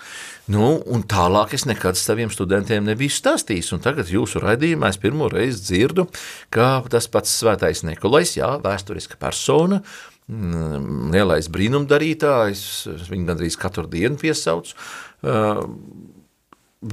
Nu, 0.50 0.78
un 0.88 1.04
tālāk 1.04 1.52
es 1.54 1.66
nekad 1.68 2.00
saviem 2.00 2.32
studentiem 2.32 2.88
nebiju 2.88 3.12
stāstījis, 3.12 3.68
un 3.76 3.84
tagad 3.84 4.08
jūsu 4.10 4.40
raidījumā 4.42 4.88
es 4.90 4.98
pirmo 4.98 5.28
reizi 5.30 5.60
dzirdu, 5.68 6.08
ka 6.50 6.80
tas 6.90 7.06
pats 7.12 7.36
svētais 7.42 7.84
Nikolais, 7.84 8.32
jā, 8.40 8.54
vēsturiska 8.64 9.20
persona, 9.20 9.82
lielais 10.30 11.48
brīnumdarītājs, 11.50 12.64
viņu 13.10 13.28
gandrīz 13.30 13.56
katru 13.60 13.86
dienu 13.90 14.20
piesauc, 14.20 14.72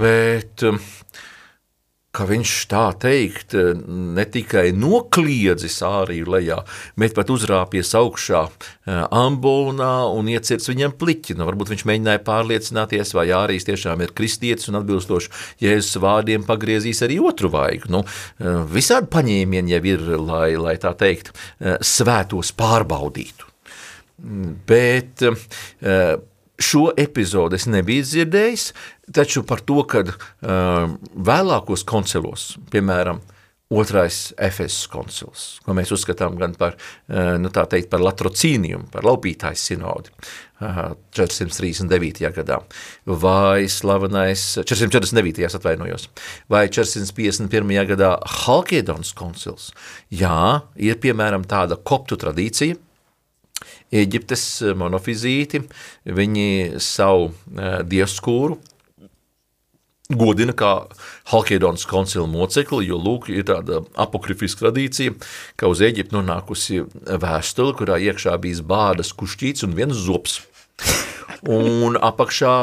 bet 0.02 0.66
ka 2.18 2.26
viņš 2.26 2.54
tā 2.72 2.86
teikt 2.98 3.54
ne 3.58 4.26
tikai 4.34 4.72
nokliedzis 4.74 5.78
āriju 5.86 6.32
lejā, 6.34 6.58
bet 6.98 7.14
pat 7.18 7.30
uzrāpies 7.34 7.94
augšā 7.98 8.44
ambonā 9.14 9.92
un 10.10 10.32
iecirts 10.34 10.72
viņam 10.72 10.96
pliķi. 10.98 11.36
Nu, 11.38 11.46
varbūt 11.50 11.74
viņš 11.74 11.86
mēģināja 11.90 12.24
pārliecināties, 12.26 13.14
vai 13.18 13.28
ārijas 13.38 13.68
tiešām 13.70 14.02
ir 14.06 14.16
kristietis 14.18 14.72
un 14.72 14.80
atbilstoši 14.82 15.30
Jēzus 15.62 16.00
vārdiem 16.02 16.48
pagriezīs 16.48 17.04
arī 17.06 17.20
otru 17.22 17.52
vaigu. 17.54 17.92
Nu, 17.94 18.02
visādi 18.74 19.12
paņēmieni 19.14 19.76
jau 19.76 19.84
ir, 19.94 20.08
lai, 20.18 20.50
lai 20.58 20.78
tā 20.82 20.96
teikt, 20.98 21.34
svētos 21.86 22.54
pārbaudītu. 22.58 23.54
Bet 24.68 25.22
šo 26.58 26.88
epizodi 26.98 27.58
es 27.60 27.68
nebiju 27.70 28.06
dzirdējis, 28.08 28.72
taču 29.14 29.44
par 29.48 29.64
to, 29.66 29.82
ka 29.88 30.04
uh, 30.04 30.94
vēlākos 31.16 31.86
koncilos, 31.88 32.56
piemēram, 32.72 33.22
otrais 33.68 34.32
Efesas 34.40 34.88
koncils, 34.88 35.42
ko 35.66 35.74
mēs 35.76 35.92
uzskatām 35.92 36.38
gan 36.40 36.54
par, 36.56 36.78
uh, 37.12 37.36
nu 37.40 37.52
tā 37.52 37.66
teikt, 37.68 37.90
par 37.92 38.04
latrocīniju, 38.04 38.86
par 38.94 39.04
laupītājs 39.08 39.66
sinodi, 39.72 40.14
uh, 40.62 40.96
439. 41.16 42.32
gadā, 42.38 42.62
vai 43.06 43.68
slavenais, 43.72 44.46
449. 44.64 45.52
atvainojos, 45.60 46.08
vai 46.52 46.68
451. 46.72 47.76
gadā 47.92 48.16
Halkiedons 48.46 49.12
koncils. 49.18 49.72
Jā, 50.12 50.64
ir 50.76 51.00
piemēram 51.04 51.48
tāda 51.48 51.80
koptu 51.80 52.20
tradīcija, 52.20 52.84
Eģiptes 53.88 54.42
monofizīti, 54.78 55.62
viņi 56.12 56.80
savu 56.84 57.30
uh, 57.32 57.80
dievskūru 57.88 58.60
godina 60.10 60.56
kā 60.56 60.74
Halkiedonas 61.32 61.86
koncila 61.90 62.28
mocekli, 62.30 62.88
jo 62.88 63.00
lūk 63.02 63.30
ir 63.34 63.48
tāda 63.50 63.82
apokrifiska 64.00 64.66
tradīcija, 64.66 65.16
ka 65.60 65.72
uz 65.72 65.84
Eģiptu 65.84 66.18
nonākusi 66.20 66.84
vēstule, 67.08 67.76
kurā 67.78 68.00
iekšā 68.10 68.36
bijis 68.42 68.64
bādas 68.64 69.14
kušķīts 69.18 69.68
un 69.68 69.76
viens 69.78 70.06
zops. 70.08 70.42
Un 71.48 71.98
apakšā 72.00 72.54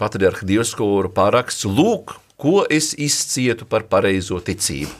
patriarha 0.00 0.46
dievskūra 0.48 1.12
paraksts, 1.14 1.68
lūk, 1.68 2.16
ko 2.38 2.62
es 2.70 2.92
izcietu 2.98 3.66
par 3.68 3.86
pareizo 3.90 4.40
ticību. 4.42 4.90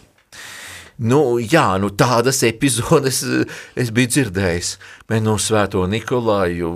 Nu, 0.98 1.38
jā, 1.38 1.78
nu 1.78 1.92
tādas 1.94 2.42
epizodes 2.42 3.20
eh, 3.22 3.58
es 3.78 3.92
biju 3.94 4.10
dzirdējis. 4.10 4.72
Bet 5.06 5.22
no 5.22 5.36
Svēto 5.38 5.84
Nikolaju 5.86 6.72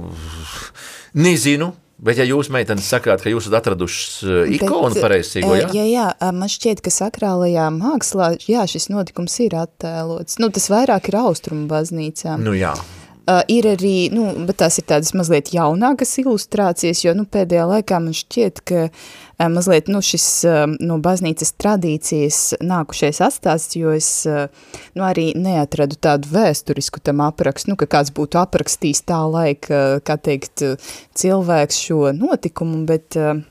nezinu, 1.18 1.72
Bet, 2.02 2.18
ja 2.18 2.24
jūs, 2.26 2.48
meitenes, 2.50 2.88
sakāt, 2.90 3.22
ka 3.22 3.30
jūs 3.30 3.46
esat 3.46 3.60
atradušas 3.60 4.14
eh, 4.26 4.54
ikonu 4.56 4.98
pareizsīgo, 4.98 5.52
jā? 5.54 5.68
Jā, 5.70 5.84
jā, 5.86 6.06
man 6.34 6.50
šķiet, 6.50 6.82
ka 6.82 6.90
sakrālajā 6.90 7.68
mākslā, 7.76 8.32
jā, 8.50 8.64
šis 8.66 8.88
notikums 8.90 9.38
ir 9.44 9.54
attēlots. 9.60 10.40
Nu, 10.42 10.50
tas 10.50 10.66
vairāk 10.72 11.12
ir 11.12 11.20
austrumu 11.22 11.68
baznīcā. 11.70 12.34
Nu, 12.42 12.56
jā. 12.58 12.74
Uh, 13.22 13.38
ir 13.46 13.68
arī, 13.70 14.08
nu, 14.10 14.24
bet 14.48 14.56
tās 14.58 14.80
ir 14.80 14.86
tādas 14.90 15.12
mazliet 15.14 15.52
jaunākas 15.54 16.16
ilustrācijas, 16.18 17.04
jo, 17.04 17.12
nu, 17.14 17.22
pēdējā 17.30 17.68
laikā 17.70 18.00
man 18.02 18.16
šķiet, 18.18 18.62
ka 18.66 18.80
uh, 18.88 19.44
mazliet, 19.52 19.86
nu, 19.92 20.00
šis 20.02 20.26
uh, 20.48 20.64
no 20.82 20.96
baznīcas 21.02 21.54
tradīcijas 21.54 22.40
nākušais 22.58 23.22
atstāsts, 23.22 23.78
jo 23.78 23.94
es, 23.94 24.10
uh, 24.26 24.50
nu, 24.98 25.06
arī 25.06 25.28
neatradu 25.38 26.00
tādu 26.02 26.32
vēsturisku 26.34 26.98
tam 27.06 27.22
aprakstu, 27.22 27.70
nu, 27.70 27.78
ka 27.78 27.86
kāds 27.94 28.10
būtu 28.16 28.42
aprakstījis 28.42 29.04
tā 29.06 29.22
laika, 29.30 30.02
kā 30.02 30.18
teikt, 30.18 30.66
cilvēks 31.14 31.78
šo 31.86 32.10
notikumu, 32.18 32.82
bet 32.90 33.20
uh, 33.20 33.44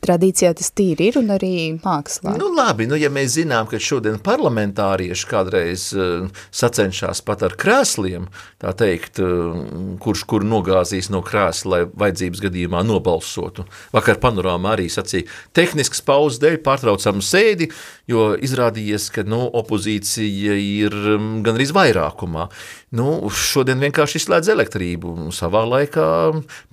Tradīcijā 0.00 0.54
tas 0.56 0.70
tīri 0.72 1.10
ir 1.10 1.18
un 1.20 1.28
arī 1.34 1.52
mākslā. 1.82 2.32
Nu 2.40 2.48
labi, 2.56 2.86
nu 2.88 2.96
ja 2.96 3.10
mēs 3.12 3.34
zinām, 3.36 3.66
ka 3.68 3.76
šodien 3.82 4.16
parlamentārieši 4.24 5.26
kādreiz 5.28 5.90
uh, 5.92 6.30
sacenšās 6.56 7.20
pat 7.26 7.44
ar 7.44 7.56
krēsliem, 7.60 8.30
tā 8.62 8.72
teikt, 8.80 9.20
uh, 9.20 9.60
kurš 10.00 10.24
kur 10.30 10.46
nogāzīs 10.46 11.10
no 11.12 11.20
krēsla, 11.26 11.70
lai 11.70 11.82
vajadzības 12.04 12.44
gadījumā 12.46 12.80
nobalsotu. 12.88 13.66
Vakar 13.92 14.22
panorāma 14.22 14.72
arī 14.72 14.88
sacīja, 14.92 15.28
tehnisks 15.56 16.00
pauzes 16.06 16.40
dēļ 16.40 16.60
pārtraucam 16.64 17.20
sēdi, 17.24 17.68
jo 18.08 18.30
izrādījies, 18.40 19.10
ka 19.12 19.26
nu, 19.28 19.42
opozīcija 19.60 20.56
ir 20.56 20.96
um, 21.16 21.30
gan 21.44 21.60
arī 21.60 21.68
vairākumā. 21.76 22.48
Nu, 22.96 23.06
šodien 23.30 23.78
vienkārši 23.78 24.18
izslēdz 24.18 24.50
elektrību. 24.50 25.14
Savā 25.34 25.62
laikā 25.68 26.06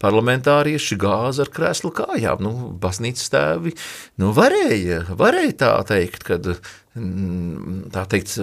parlamentārieši 0.01 0.97
gāza 0.97 1.45
ar 1.45 1.51
krēslu 1.53 1.91
kājām. 1.99 2.41
Nu, 2.41 2.53
baznīcas 2.81 3.29
tēvi 3.33 3.75
nu, 4.21 4.31
varēja, 4.37 5.03
varēja 5.19 5.57
tā 5.61 5.73
teikt, 5.93 6.25
kad 6.25 6.53
mm, 6.97 7.89
tā 7.93 8.07
teikt, 8.09 8.39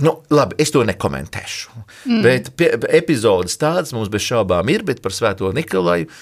Nu, 0.00 0.14
labi, 0.32 0.54
es 0.62 0.70
to 0.72 0.80
nekomentēšu. 0.86 1.72
Mm. 2.08 2.20
Bet 2.24 2.62
epizodes 2.94 3.58
tādas 3.60 3.90
mums 3.92 4.08
bez 4.08 4.22
šaubām 4.24 4.70
ir, 4.72 4.84
bet 4.86 5.02
par 5.04 5.12
Svēto 5.12 5.50
Nikolaju 5.52 6.06
Jā, 6.06 6.14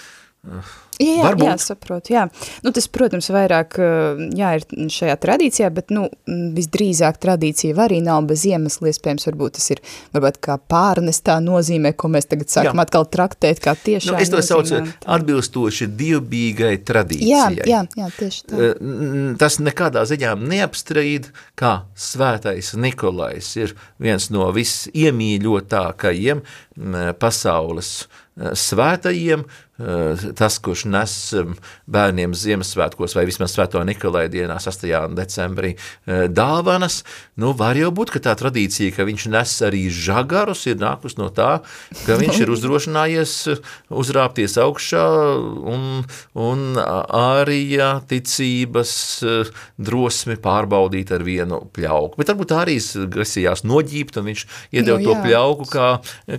jā, 0.47 1.23
Varbūt. 1.25 1.45
jā, 1.45 1.55
saprotu, 1.61 2.13
jā. 2.15 2.25
Nu, 2.65 2.71
tas, 2.75 2.87
protams, 2.93 3.29
vairāk, 3.35 3.77
jā, 4.39 4.51
ir 4.59 4.91
šajā 4.93 5.17
tradīcijā, 5.21 5.71
bet, 5.75 5.93
nu, 5.95 6.07
visdrīzāk 6.29 7.19
tradīcija 7.23 7.77
arī 7.85 8.01
nav 8.05 8.25
bez 8.31 8.45
iemesla, 8.49 8.93
iespējams, 8.93 9.27
varbūt 9.29 9.59
tas 9.59 9.67
ir, 9.75 9.83
varbūt 10.15 10.39
kā 10.45 10.59
pārnestā 10.71 11.39
nozīmē, 11.45 11.93
ko 11.99 12.11
mēs 12.15 12.31
tagad 12.31 12.53
sākam 12.53 12.81
jā. 12.81 12.87
atkal 12.87 13.09
traktēt, 13.11 13.63
kā 13.65 13.75
tiešā 13.77 14.15
nu, 14.15 14.23
Es 14.23 14.33
to 14.33 14.43
saucu 14.45 14.81
atbilstoši 15.07 15.91
dievbīgai 15.99 16.75
tradīcijai. 16.87 17.29
Jā, 17.29 17.67
jā, 17.69 17.83
jā, 17.99 18.09
tieši 18.19 18.47
tā. 18.49 18.71
Tas 19.43 19.59
nekādā 19.63 20.05
ziņā 20.09 20.35
neapstrīd, 20.39 21.31
kā 21.59 21.75
svētais 21.99 22.73
Nikolais 22.79 23.51
ir 23.59 23.75
viens 24.03 24.31
no 24.35 24.49
visiemīļotākajiem 24.55 26.43
pasaules 27.19 27.93
svētajiem, 28.39 29.43
Eh, 29.43 29.68
tas, 29.79 30.59
kurš 30.59 30.85
nes 30.91 31.13
bērniem 31.87 32.35
Ziemassvētkos 32.35 33.15
vai 33.15 33.25
vismaz 33.29 33.53
Svēto 33.55 33.81
Nikolai 33.87 34.27
dienā 34.31 34.57
8. 34.59 35.15
decembrī 35.15 35.75
eh, 35.75 36.27
dāvanas, 36.27 37.03
nu 37.39 37.53
var 37.57 37.79
jau 37.79 37.93
būt, 37.95 38.11
ka 38.15 38.23
tā 38.27 38.35
tradīcija, 38.39 38.97
ka 38.97 39.07
viņš 39.09 39.29
nes 39.31 39.55
arī 39.67 39.85
žagarus, 39.93 40.67
ir 40.67 40.81
nākus 40.81 41.15
no 41.21 41.31
tā, 41.35 41.61
ka 42.07 42.19
viņš 42.19 42.43
ir 42.43 42.53
uzdrošinājies 42.57 43.35
eh, 43.55 43.63
uzrāpties 43.89 44.59
augšā 44.63 45.05
un, 45.75 46.03
un 46.35 46.65
arī 46.79 47.79
ticības 48.09 48.93
drosmi 49.79 50.39
pārbaudīt 50.43 51.13
ar 51.15 51.23
vienu 51.27 51.61
pļauku. 51.75 52.19
Bet 52.19 52.33
varbūt 52.33 52.55
arī 52.57 52.79
grasījās 53.13 53.65
noģībt 53.69 54.19
un 54.19 54.29
viņš 54.31 54.45
iedeva 54.75 54.99
nu, 54.99 55.07
to 55.07 55.17
pļauku, 55.23 55.69
kā, 55.71 55.89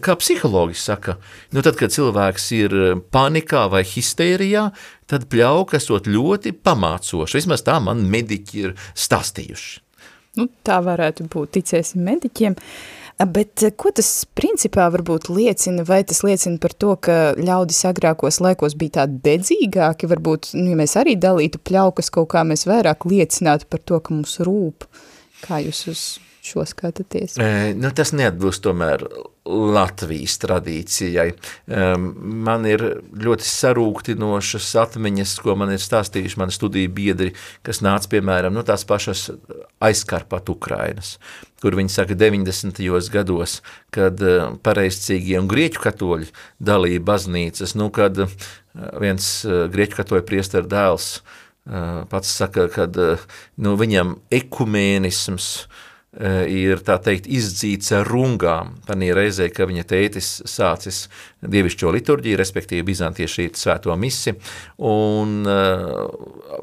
kā 0.04 0.16
psihologi 0.20 0.78
saka. 0.80 1.18
Nu, 1.56 1.64
tad, 1.66 1.78
kad 1.80 1.94
cilvēks 1.94 2.50
ir 2.58 2.78
pan 3.14 3.29
panikā 3.30 3.68
vai 3.72 3.84
histērijā, 3.86 4.70
tad 5.10 5.30
pļauka 5.30 5.78
esot 5.80 6.10
ļoti 6.10 6.56
pamācoša. 6.66 7.38
Vismaz 7.38 7.64
tā 7.66 7.78
man 7.84 8.04
mediķi 8.10 8.66
ir 8.66 8.74
stāstījuši. 8.98 9.86
Nu, 10.40 10.48
tā 10.64 10.78
varētu 10.86 11.26
būt, 11.30 11.58
ticēsim 11.58 12.04
mediķiem. 12.06 12.56
Bet 13.20 13.66
eh, 13.68 13.74
ko 13.76 13.92
tas 13.92 14.08
principā 14.38 14.86
varbūt 14.94 15.28
liecina, 15.34 15.84
vai 15.84 16.04
tas 16.08 16.22
liecina 16.24 16.56
par 16.62 16.72
to, 16.80 16.94
ka 17.04 17.18
ļaudis 17.36 17.82
agrākos 17.90 18.40
laikos 18.40 18.78
bija 18.80 19.02
tādi 19.02 19.20
dedzīgāki, 19.26 20.08
varbūt, 20.08 20.54
nu, 20.56 20.70
ja 20.72 20.80
mēs 20.80 20.96
arī 21.02 21.18
dalītu 21.20 21.60
pļaukas 21.68 22.14
kaut 22.16 22.30
kā, 22.32 22.46
mēs 22.48 22.64
vairāk 22.70 23.10
liecinātu 23.10 23.68
par 23.68 23.84
to, 23.84 24.00
ka 24.00 24.16
mums 24.16 24.38
rūp, 24.46 24.88
kā 25.44 25.60
jūs 25.66 25.84
uz 25.92 26.06
šo 26.50 26.66
skatāties? 26.68 27.38
E, 27.40 27.74
nu, 27.78 27.92
tas 27.96 28.12
neatbilst 28.16 28.64
tomēr 28.66 29.06
Latvijas 29.50 30.38
tradīcijai. 30.44 31.32
Um, 31.72 32.10
man 32.46 32.68
ir 32.70 32.84
ļoti 33.18 33.48
sarūktinošas 33.48 34.68
atmiņas, 34.84 35.36
ko 35.44 35.56
man 35.60 35.74
ir 35.74 35.82
stāstījuši 35.82 36.40
mani 36.42 36.54
studiju 36.54 36.92
biedri, 36.94 37.32
kas 37.66 37.82
nāca, 37.86 38.12
piemēram, 38.14 38.54
no 38.54 38.62
nu, 38.62 38.68
tās 38.68 38.86
pašas 38.90 39.30
aizkarpat 39.84 40.52
Ukrainas, 40.54 41.16
kur 41.64 41.78
viņi 41.80 41.96
saka 41.96 42.18
90. 42.20 42.84
gados, 43.14 43.60
kad 43.96 44.22
uh, 44.22 44.54
pareizcīgie 44.66 45.40
un 45.42 45.50
grieķu 45.50 45.84
katoļi 45.88 46.30
dalīja 46.62 47.04
baznīcas, 47.10 47.76
nu, 47.80 47.90
kad 47.96 48.22
uh, 48.26 48.40
viens 49.02 49.34
uh, 49.48 49.66
grieķu 49.72 50.04
katoļu 50.04 50.28
priester 50.30 50.68
dēls 50.70 51.20
pats 52.10 52.32
saka, 52.34 52.64
kad 52.74 52.96
nu, 52.98 53.76
viņam 53.78 54.16
ekumēnisms 54.34 55.50
Eh, 55.60 55.89
ir 56.50 56.82
tā 56.82 56.96
teikt 57.06 57.28
izdzīts 57.30 57.92
ar 57.94 58.08
rungām. 58.10 58.72
Tanī 58.88 59.12
reizē, 59.14 59.46
ka 59.54 59.68
viņa 59.70 59.84
tētis 59.86 60.30
sācis 60.50 61.04
dievišķo 61.46 61.92
liturģiju, 61.94 62.40
respektīvi 62.40 62.88
bizantiešu 62.88 63.46
svēto 63.54 63.94
misi, 64.00 64.34
un 64.90 65.46
uh, 65.46 66.10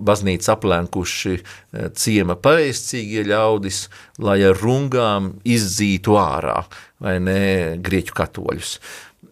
baznīca 0.02 0.56
aplenkuši 0.56 1.36
uh, 1.38 1.86
ciema 1.94 2.34
pareizcīgie 2.34 3.22
ļaudis, 3.30 3.86
lai 4.18 4.40
ar 4.50 4.58
rungām 4.58 5.36
izdzītu 5.46 6.18
ārā. 6.18 6.64
vai 7.02 7.18
ne 7.20 7.40
grieķu 7.84 8.14
katoļus. 8.16 8.76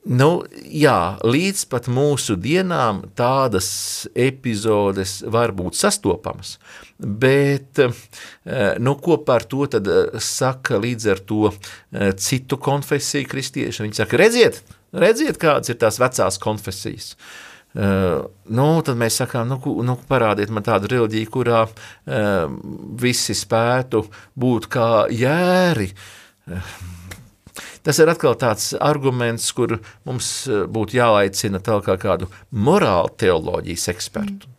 Nu, 0.05 0.29
jā, 0.69 1.17
līdz 1.25 1.63
pat 1.73 1.87
mūsu 1.89 2.37
dienām 2.37 3.01
tādas 3.17 3.69
epizodes 4.13 5.23
var 5.33 5.55
būt 5.57 5.79
sastopamas, 5.81 6.59
bet 7.01 7.81
nu, 8.85 8.95
ko 9.01 9.17
par 9.25 9.47
to 9.49 9.65
tad 9.73 9.89
saka 10.21 10.77
līdz 10.83 11.09
ar 11.15 11.25
to 11.25 11.55
citu 12.21 12.61
konfesiju 12.61 13.31
kristieši? 13.33 13.87
Viņi 13.87 14.01
saka, 14.03 14.21
redziet, 14.21 14.61
redziet, 14.93 15.41
kādas 15.41 15.73
ir 15.73 15.81
tās 15.81 15.97
vecās 16.03 16.41
konfesijas. 16.43 17.15
Uh, 17.75 18.29
nu, 18.55 18.67
tad 18.87 18.95
mēs 19.01 19.17
sakām, 19.19 19.49
nu, 19.51 19.57
nu, 19.83 19.97
parādiet 20.07 20.53
man 20.55 20.63
tādu 20.63 20.93
reliģiju, 20.93 21.31
kurā 21.35 21.65
uh, 21.67 22.45
visi 23.03 23.35
spētu 23.35 24.05
būt 24.39 24.69
kā 24.71 24.91
jēri. 25.11 25.89
Uh, 26.47 26.94
Tas 27.85 28.01
ir 28.01 28.09
atkal 28.09 28.37
tāds 28.41 28.71
arguments, 28.81 29.51
kur 29.53 29.77
mums 30.09 30.31
eh, 30.49 30.65
būtu 30.65 30.97
jāaicina 30.97 31.61
tālāk 31.61 31.91
kā 31.91 31.99
kādu 32.07 32.31
morālu 32.51 33.13
teoloģijas 33.21 33.91
ekspertu. 33.93 34.49
Mm. 34.49 34.54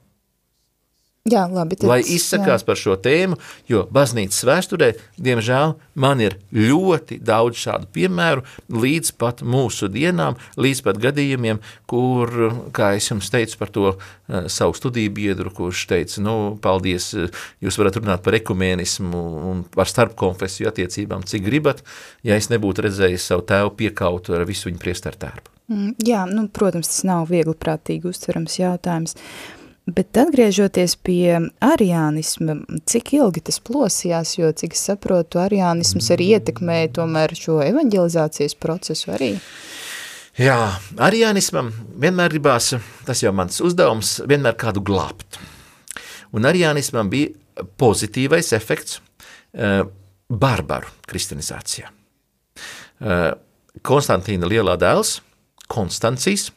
Jā, 1.26 1.48
labi. 1.50 1.74
Tad, 1.74 1.88
lai 1.90 2.04
izsakās 2.06 2.62
jā. 2.62 2.66
par 2.68 2.78
šo 2.78 2.94
tēmu, 3.02 3.40
jo 3.66 3.80
baznīcas 3.90 4.44
vēsturē, 4.46 4.92
diemžēl, 5.26 5.72
man 5.98 6.20
ir 6.22 6.36
ļoti 6.54 7.18
daudz 7.18 7.58
šādu 7.64 7.90
piemēru, 7.98 8.44
līdz 8.70 9.10
pat 9.18 9.42
mūsu 9.42 9.90
dienām, 9.90 10.38
līdz 10.62 10.84
pat 10.86 11.00
gadījumiem, 11.02 11.64
kur, 11.90 12.30
kā 12.78 12.92
es 13.00 13.10
jums 13.10 13.34
teicu 13.34 13.58
par 13.58 13.74
to 13.74 13.88
uh, 13.96 14.46
savu 14.54 14.78
studiju 14.78 15.16
biedru, 15.18 15.50
kurš 15.50 15.88
teica, 15.96 16.22
nu, 16.22 16.36
paldies, 16.62 17.10
jūs 17.58 17.82
varat 17.82 17.98
runāt 18.04 18.22
par 18.22 18.38
ekumēnismu 18.38 19.26
un 19.50 19.66
par 19.74 19.90
starpkonfesiju 19.90 20.70
attiecībām, 20.70 21.26
cik 21.26 21.50
gribat, 21.50 21.82
ja 22.22 22.38
es 22.38 22.54
nebūtu 22.54 22.86
redzējis 22.86 23.30
savu 23.34 23.50
tēvu 23.50 23.74
piekautu 23.82 24.38
ar 24.38 24.46
visu 24.46 24.70
viņu 24.70 24.84
priestartērpu. 24.86 25.58
Mm, 25.74 25.98
jā, 26.06 26.22
nu, 26.30 26.46
protams, 26.54 26.94
tas 26.94 27.06
nav 27.10 27.32
viegli 27.34 27.58
prātīgi 27.58 28.14
uztverams 28.14 28.62
jautājums. 28.62 29.18
Bet 29.86 30.18
atgriežoties 30.18 30.96
pie 31.06 31.38
ariānisma, 31.62 32.56
cik 32.90 33.12
ilgi 33.20 33.44
tas 33.46 33.60
plosījās, 33.62 34.32
jo, 34.40 34.50
cik 34.50 34.74
es 34.74 34.82
saprotu, 34.88 35.38
ariānisms 35.44 36.10
arī 36.16 36.32
ietekmēja 36.40 36.90
tomēr 36.98 37.36
šo 37.38 37.60
evanģelizācijas 37.68 38.58
procesu 38.58 39.14
arī? 39.14 39.36
Jā, 40.42 40.58
ariānismam 40.98 41.70
vienmēr 42.02 42.34
gribās, 42.34 42.72
tas 43.06 43.22
jau 43.22 43.32
mans 43.38 43.62
uzdevums, 43.62 44.18
vienmēr 44.26 44.58
kādu 44.58 44.82
glābt. 44.84 45.38
Un 46.34 46.50
ariānismam 46.50 47.12
bija 47.14 47.64
pozitīvais 47.78 48.50
efekts 48.58 48.98
uh, 48.98 49.86
barbaru 50.28 50.90
kristinizācijā. 51.06 51.94
Uh, 53.06 53.30
Konstantīna 53.86 54.50
lielā 54.50 54.80
dēls, 54.82 55.20
Konstancijas, 55.70 56.50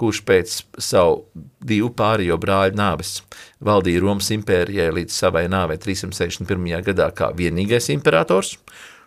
kurš 0.00 0.22
pēc 0.28 0.56
savu 0.82 1.44
divu 1.64 1.90
pārējo 1.96 2.36
brāļu 2.40 2.76
nāves 2.78 3.20
valdīja 3.64 4.02
Romas 4.04 4.28
impērijai 4.34 4.90
līdz 4.98 5.16
savai 5.16 5.46
nāvei 5.52 5.78
361. 5.80 6.68
gadā 6.90 7.08
kā 7.16 7.30
vienīgais 7.36 7.88
imperators, 7.94 8.56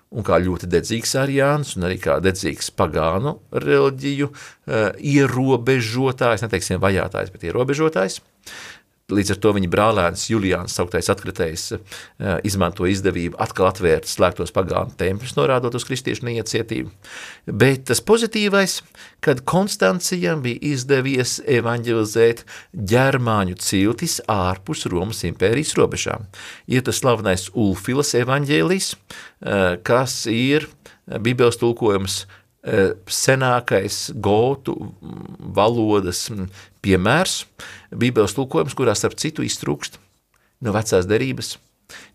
un 0.09 0.25
kā 0.25 0.39
ļoti 0.41 0.69
dedzīgs 0.69 1.13
ariāns, 1.21 1.75
un 1.77 1.85
arī 1.89 1.99
kā 2.01 2.17
dedzīgs 2.23 2.71
pagānu 2.77 3.35
reliģiju 3.53 4.31
uh, 4.31 4.89
ierobežotājs, 4.97 6.45
neteiksim 6.45 6.81
vajātājs, 6.81 7.33
bet 7.35 7.45
ierobežotājs. 7.49 8.19
Līdz 9.09 9.33
ar 9.33 9.39
to 9.41 9.53
viņa 9.57 9.69
brālēns 9.73 10.27
Juliāns, 10.29 10.75
sauktais 10.77 11.09
atkritējs, 11.09 11.63
eh, 11.73 12.39
izmanto 12.45 12.85
izdevību 12.85 13.39
atkal 13.41 13.69
atvērt 13.71 14.05
slēgtos 14.09 14.53
pagānu 14.53 14.93
tempļus, 14.99 15.35
norādot 15.37 15.75
uz 15.75 15.85
kristiešu 15.87 16.27
neiecietību. 16.27 16.91
Bet 17.47 17.85
tas 17.89 18.01
pozitīvais, 18.01 18.81
kad 19.21 19.43
Konstancijam 19.45 20.43
bija 20.45 20.59
izdevies 20.61 21.39
evanģelizēt 21.47 22.43
ģermāņu 22.75 23.57
ciltis 23.57 24.19
ārpus 24.27 24.85
Romas 24.85 25.23
impērijas 25.23 25.73
robežām. 25.79 26.27
Ir 26.67 26.81
tas 26.81 27.01
slavenais 27.01 27.49
Ulfilas 27.55 28.13
evaņģēlijs, 28.13 28.95
eh, 29.41 29.77
kas 29.83 30.25
ir 30.27 30.67
Bībeles 31.09 31.57
tulkojums 31.57 32.25
Eh, 32.59 32.89
senākais 33.07 34.09
gotu 34.19 34.73
valodas 35.55 36.25
piemērs, 36.85 37.43
bībeles 37.91 38.35
tulkojums, 38.37 38.75
kurā 38.77 38.95
starp 38.97 39.17
citu 39.19 39.45
iztrūkst 39.45 39.99
no 40.65 40.73
vecās 40.75 41.07
derības, 41.09 41.55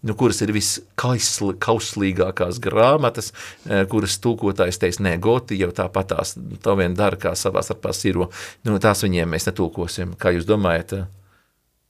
no 0.07 0.15
kuras 0.19 0.41
ir 0.45 0.53
viskauslīgākās 0.55 2.61
grāmatas, 2.63 3.33
eh, 3.67 3.85
kuras 3.91 4.19
tulkotājs 4.23 4.79
teiks, 4.81 5.01
nē, 5.03 5.17
goti 5.21 5.59
jau 5.59 5.73
tāpatās 5.75 6.37
to 6.63 6.77
vien 6.79 6.95
dara, 6.95 7.17
kā 7.17 7.35
savā 7.39 7.65
starpā 7.65 7.95
siro, 7.95 8.31
nu, 8.65 8.79
tās 8.79 9.05
viņiem 9.07 9.35
mēs 9.35 9.49
netulkosim. 9.51 10.15
Kā 10.21 10.35
jūs 10.35 10.47
domājat, 10.49 11.07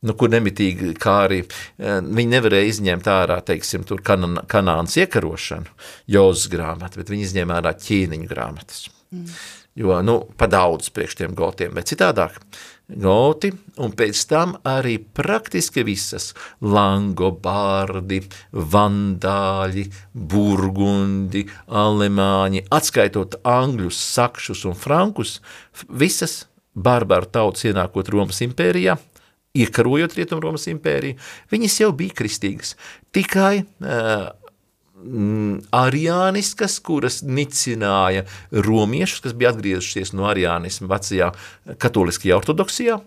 nu, 0.05 0.15
kur 0.15 0.33
nemitīgi 0.33 0.95
kā 1.01 1.19
arī 1.29 1.43
eh, 1.45 2.01
viņi 2.01 2.37
nevarēja 2.37 2.71
izņemt 2.73 3.11
ārā, 3.11 3.41
teiksim, 3.45 3.85
tur 3.85 4.03
kanan, 4.03 4.41
kanāns 4.47 4.97
iekarošanu, 5.01 5.69
Jozas 6.07 6.49
grāmatu, 6.53 7.03
bet 7.03 7.13
viņi 7.13 7.29
izņēma 7.29 7.61
ārā 7.61 7.77
ķīniņu 7.77 8.31
grāmatas. 8.31 8.89
Mm. 9.15 9.31
Jo, 9.75 9.99
nu, 10.07 10.21
pa 10.39 10.47
daudz 10.47 10.93
priekš 10.95 11.17
tiem 11.19 11.33
gotiem, 11.35 11.73
bet 11.75 11.91
citādāk. 11.91 12.37
Goti, 12.85 13.49
un 13.81 13.95
pēc 13.97 14.21
tam 14.31 14.53
arī 14.69 14.99
praktiski 15.01 15.83
visas 15.87 16.29
langobardi, 16.63 18.21
vandāļi, 18.53 19.87
burgundi, 20.15 21.47
alemāņi, 21.67 22.67
atskaitot 22.77 23.41
angļus, 23.43 23.99
sakšus 24.19 24.67
un 24.69 24.79
frankus, 24.79 25.41
visas 25.89 26.45
barbaru 26.75 27.33
tautas 27.33 27.67
ienākot 27.67 28.13
Romas 28.15 28.45
impērijā– 28.47 28.99
iekarojot 29.55 30.17
Rietumromas 30.19 30.67
impēriju, 30.71 31.19
viņas 31.53 31.81
jau 31.83 31.91
bija 31.97 32.17
kristīgas. 32.19 32.75
Tikai 33.15 33.63
uh, 33.63 34.33
ariāniskas, 35.75 36.79
kuras 36.85 37.21
nicināja 37.27 38.25
romiešus, 38.51 39.21
kas 39.25 39.37
bija 39.37 39.53
atgriezušies 39.55 40.15
no 40.17 40.29
ariānisma 40.31 40.89
vecajā 40.95 41.31
katoliskajā 41.83 42.39
ortodoksijā, 42.39 42.99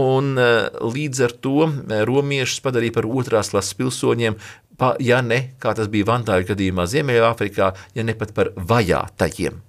un 0.00 0.32
uh, 0.38 0.70
līdz 0.94 1.26
ar 1.26 1.36
to 1.42 1.68
romiešus 2.10 2.62
padarīja 2.64 2.98
par 3.00 3.10
otrās 3.10 3.52
klases 3.52 3.76
pilsoņiem, 3.78 4.38
pa, 4.80 4.94
ja 5.02 5.20
ne, 5.24 5.42
kā 5.60 5.74
tas 5.76 5.90
bija 5.92 6.08
Vantāju 6.12 6.48
gadījumā 6.52 6.86
Ziemeļāfrikā, 6.90 7.74
ja 7.98 8.06
ne 8.06 8.16
pat 8.18 8.34
par 8.36 8.54
vajātajiem. 8.56 9.60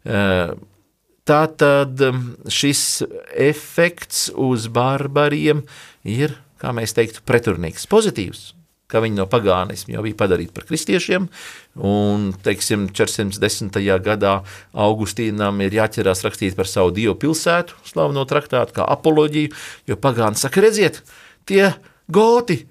Uh, 0.00 0.56
Tātad 1.30 2.00
šis 2.50 3.02
efekts 3.38 4.30
uz 4.34 4.64
barbariem 4.72 5.60
ir, 6.08 6.32
kā 6.58 6.72
mēs 6.74 6.96
teiktu, 6.96 7.22
preturnīgs, 7.28 7.84
pozitīvs, 7.92 8.40
ka 8.90 9.02
viņi 9.04 9.20
no 9.20 9.26
pagānismu 9.30 9.94
jau 9.94 10.04
bija 10.04 10.18
padarīti 10.18 10.54
par 10.56 10.66
kristiešiem, 10.68 11.28
un, 11.86 12.26
teiksim, 12.44 12.88
410. 12.96 13.78
gadā 14.04 14.34
Augustīnam 14.86 15.62
ir 15.64 15.78
jāķerās 15.78 16.24
rakstīt 16.26 16.58
par 16.58 16.70
savu 16.70 16.92
dievu 16.96 17.16
pilsētu, 17.20 17.78
slavno 17.88 18.26
traktātu, 18.28 18.80
kā 18.80 18.88
apoloģiju, 18.96 19.54
jo 19.90 20.00
pagāni 20.00 20.40
saka, 20.40 20.64
redziet, 20.64 21.02
tie 21.48 21.72
goti, 22.10 22.64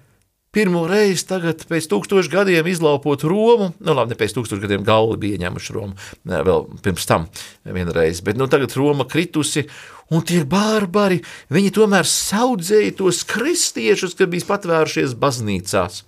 pirmo 0.55 0.85
reizi 0.89 1.27
tagad 1.29 1.61
pēc 1.69 1.87
tūkstošu 1.91 2.31
gadiem 2.33 2.67
izlaupot 2.71 3.23
Romu, 3.27 3.69
nu 3.77 3.95
labi, 3.95 4.13
ne 4.13 4.17
pēc 4.19 4.33
tūkstošu 4.33 4.63
gadiem 4.63 4.85
galvi 4.87 5.19
bija 5.21 5.37
ieņemuši 5.37 5.75
Romu, 5.75 5.97
vēl 6.25 6.65
pirms 6.85 7.05
tam 7.09 7.27
vienreiz, 7.65 8.23
bet 8.25 8.39
nu 8.39 8.49
tagad 8.49 8.73
Roma 8.79 9.05
kritusi, 9.09 9.67
un 10.09 10.25
tie 10.25 10.41
bārbari, 10.49 11.21
viņi 11.53 11.73
tomēr 11.75 12.07
saudzēja 12.09 12.95
tos 12.97 13.21
kristiešus, 13.29 14.17
kad 14.17 14.31
bija 14.33 14.47
patvērušies 14.49 15.13
baznīcās. 15.21 16.01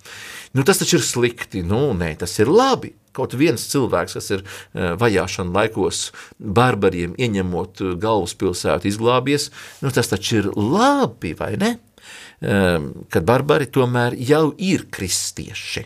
Nu 0.58 0.66
tas 0.68 0.82
taču 0.82 0.98
ir 0.98 1.06
slikti, 1.06 1.62
nu 1.64 1.92
nē, 1.96 2.16
tas 2.20 2.34
ir 2.42 2.50
labi, 2.50 2.96
kaut 3.16 3.36
viens 3.38 3.62
cilvēks, 3.72 4.18
kas 4.18 4.34
ir 4.34 4.44
vajāšana 4.74 5.54
laikos 5.54 6.10
barbariem 6.40 7.14
ieņemot 7.20 7.86
galvaspilsētu 8.02 8.90
izglābies, 8.90 9.52
nu 9.86 9.94
tas 9.94 10.12
taču 10.12 10.42
ir 10.42 10.52
labi, 10.58 11.36
vai 11.38 11.54
ne? 11.62 11.76
Ehm, 12.42 13.06
ka 13.14 13.22
barbari 13.22 13.68
tomēr 13.70 14.16
jau 14.18 14.48
ir 14.58 14.88
kristieši, 14.90 15.84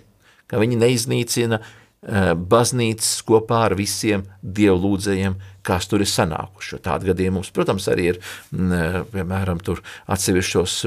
ka 0.48 0.60
viņi 0.62 0.78
neiznīcina 0.80 1.60
baznīcas 2.06 3.24
kopā 3.26 3.64
ar 3.70 3.76
visiem 3.80 4.26
dievlūdzējiem, 4.42 5.40
kas 5.66 5.88
tur 5.90 6.04
ir 6.06 6.10
sanākuši. 6.12 6.78
Tādi 6.86 7.10
gadījumi 7.10 7.40
mums, 7.40 7.50
protams, 7.56 7.88
arī 7.90 8.12
ir, 8.14 8.20
piemēram, 8.52 9.64
tur 9.66 9.82
atsevišķos 10.14 10.78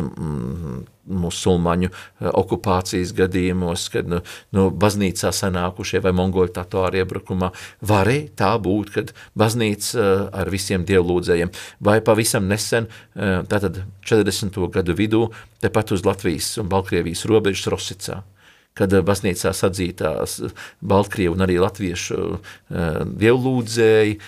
musulmaņu 1.08 1.88
eh, 1.88 2.28
okupācijas 2.28 3.12
gadījumos, 3.16 3.88
kad 3.92 4.08
nu, 4.10 4.20
nu, 4.54 4.68
baznīcā 4.70 5.32
sanākušie 5.34 6.02
vai 6.04 6.14
mongoļu 6.16 6.54
tatuāri 6.58 7.02
iebrukumā, 7.02 7.50
varēja 7.88 8.32
tā 8.42 8.52
būt, 8.62 8.92
kad 8.94 9.12
baznīca 9.38 9.98
eh, 9.98 10.24
ar 10.42 10.52
visiem 10.52 10.86
dievlūdzējiem, 10.88 11.52
vai 11.84 11.98
pavisam 12.04 12.48
nesen, 12.50 12.88
eh, 13.16 13.40
tātad 13.48 13.82
40. 14.08 14.60
gadu 14.74 14.96
vidū, 14.98 15.28
tepat 15.64 15.94
uz 15.96 16.04
Latvijas 16.06 16.56
un 16.60 16.70
Balkrievijas 16.72 17.26
robežas 17.28 17.70
Rosicā, 17.72 18.22
kad 18.78 18.94
baznīcā 19.06 19.52
sadzītās 19.56 20.38
Baltkrievu 20.80 21.36
un 21.36 21.44
arī 21.46 21.58
latviešu 21.62 22.38
dievlūdzēji 23.24 24.18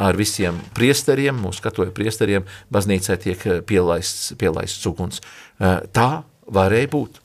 ar 0.00 0.18
visiem 0.18 0.58
priesteriem, 0.76 1.38
mūsu 1.44 1.64
katoļu 1.66 1.94
priesteriem, 1.96 2.48
baznīcai 2.74 3.18
tiek 3.22 3.46
pielaists, 3.68 4.32
pielaists 4.40 4.88
uguns. 4.90 5.22
Tā 5.60 6.10
varēja 6.50 6.90
būt. 6.96 7.20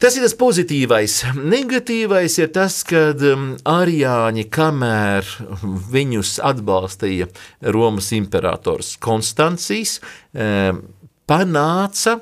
Tas 0.00 0.14
ir 0.16 0.24
tas 0.24 0.32
pozitīvais. 0.40 1.14
Negatīvais 1.36 2.38
ir 2.40 2.48
tas, 2.56 2.78
kad 2.88 3.20
um, 3.20 3.50
arijāņi, 3.68 4.46
kamēr 4.48 5.28
viņus 5.92 6.38
atbalstīja 6.48 7.28
Romas 7.76 8.08
imperators 8.16 8.94
Konstancijs, 9.04 9.98
panāca, 11.28 12.16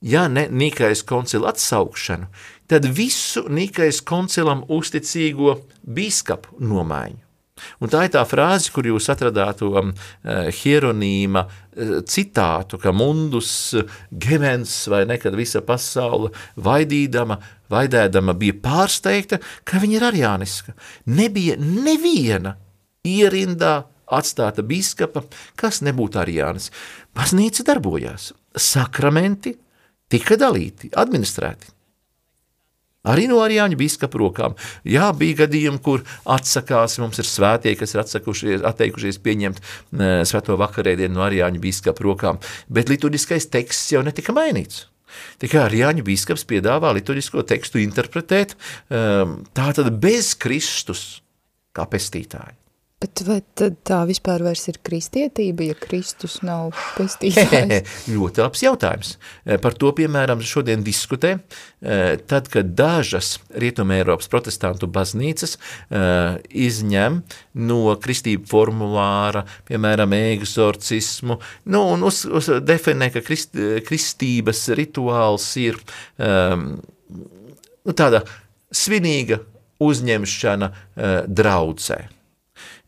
ja 0.00 0.24
ne 0.32 0.46
Nikais 0.48 1.04
koncila 1.04 1.52
atsaukšanu, 1.52 2.30
tad 2.72 2.86
visu 2.88 3.44
Nikais 3.52 4.00
koncilam 4.08 4.62
uzticīgo 4.72 5.58
bīskapu 5.84 6.56
nomaiņu. 6.64 7.20
Un 7.84 7.90
tā 7.92 8.06
ir 8.06 8.12
tā 8.14 8.22
frāze, 8.26 8.70
kur 8.74 8.86
jūs 8.88 9.06
atradāt 9.12 9.60
to 9.60 9.68
um, 9.78 9.92
eh, 10.24 10.48
hieronīma 10.56 11.42
uh, 11.44 11.92
citātu, 12.08 12.80
ka 12.80 12.94
mundus 12.96 13.52
gemens 14.10 14.72
vai 14.90 15.04
nekad 15.06 15.36
visa 15.38 15.60
pasaule 15.62 16.32
vaidīdama, 16.56 17.36
vaidēdama 17.70 18.34
bija 18.40 18.56
pārsteigta, 18.64 19.38
ka 19.68 19.82
viņa 19.82 19.98
ir 19.98 20.08
arjāniska. 20.08 20.74
Nebija 21.12 21.58
neviena 21.60 22.56
ierindā 23.06 23.76
atstāta 24.12 24.64
biskapa, 24.66 25.22
kas 25.60 25.84
nebūtu 25.84 26.22
arjānis. 26.24 26.72
Baznīca 27.14 27.68
darbojās, 27.68 28.32
sakramenti 28.56 29.54
tika 30.12 30.40
dalīti, 30.40 30.90
administrēti. 30.98 31.70
Arī 33.02 33.24
no 33.26 33.40
Arijāņu 33.42 33.78
biskupa 33.80 34.20
rokām. 34.20 34.54
Jā, 34.86 35.08
bija 35.18 35.42
gadījumi, 35.42 35.80
kur 35.82 36.04
atsakās, 36.30 37.00
mums 37.02 37.18
ir 37.18 37.26
svētie, 37.26 37.74
kas 37.78 37.96
ir 37.96 38.62
atteikušies 38.68 39.18
pieņemt 39.24 39.58
e, 39.58 40.12
svēto 40.28 40.54
vakarēdienu 40.60 41.16
no 41.16 41.26
Arijāņu 41.26 41.62
biskupa 41.64 42.06
rokām, 42.06 42.38
bet 42.70 42.92
liturgiskais 42.92 43.48
teksts 43.50 43.96
jau 43.96 44.04
netika 44.06 44.34
mainīts. 44.36 44.86
Tikai 45.42 45.64
Arijāņu 45.66 46.06
biskups 46.06 46.46
piedāvā 46.48 46.94
liturgisko 46.94 47.42
tekstu 47.42 47.82
interpretēt 47.82 48.54
e, 48.54 49.02
tātad 49.50 49.90
bez 50.02 50.32
Kristus 50.38 51.22
kā 51.74 51.88
pestītāju. 51.90 52.54
Bet 53.02 53.22
vai 53.26 53.40
tā 53.58 53.96
vispār 54.06 54.44
vairs 54.46 54.68
ir 54.70 54.76
kristietība, 54.86 55.64
ja 55.72 55.74
Kristus 55.74 56.36
nav 56.46 56.70
pestītājs? 56.94 57.88
Ļoti 58.14 58.42
labs 58.44 58.62
jautājums. 58.62 59.16
Eh, 59.42 59.58
par 59.62 59.74
to, 59.74 59.90
piemēram, 59.96 60.44
šodien 60.46 60.84
diskutē, 60.86 61.32
eh, 61.82 62.20
tad, 62.30 62.46
kad 62.52 62.70
dažas 62.78 63.40
Rietumē 63.58 63.98
Eiropas 64.04 64.30
protestantu 64.30 64.86
baznīcas 64.86 65.56
eh, 65.58 66.38
izņem 66.68 67.18
no 67.66 67.80
kristību 68.06 68.46
formulāra, 68.52 69.42
piemēram, 69.66 70.14
egzorcismu, 70.20 71.40
nu, 71.74 71.82
un 71.96 72.06
uz, 72.06 72.22
uz 72.30 72.52
definē, 72.62 73.10
ka 73.16 73.26
krist, 73.26 73.58
kristības 73.88 74.68
rituāls 74.78 75.50
ir 75.58 75.82
um, 76.22 76.68
nu, 77.10 77.98
tāda 77.98 78.22
svinīga 78.72 79.42
uzņemšana 79.82 80.68
uh, 80.70 81.14
draudzē 81.26 82.04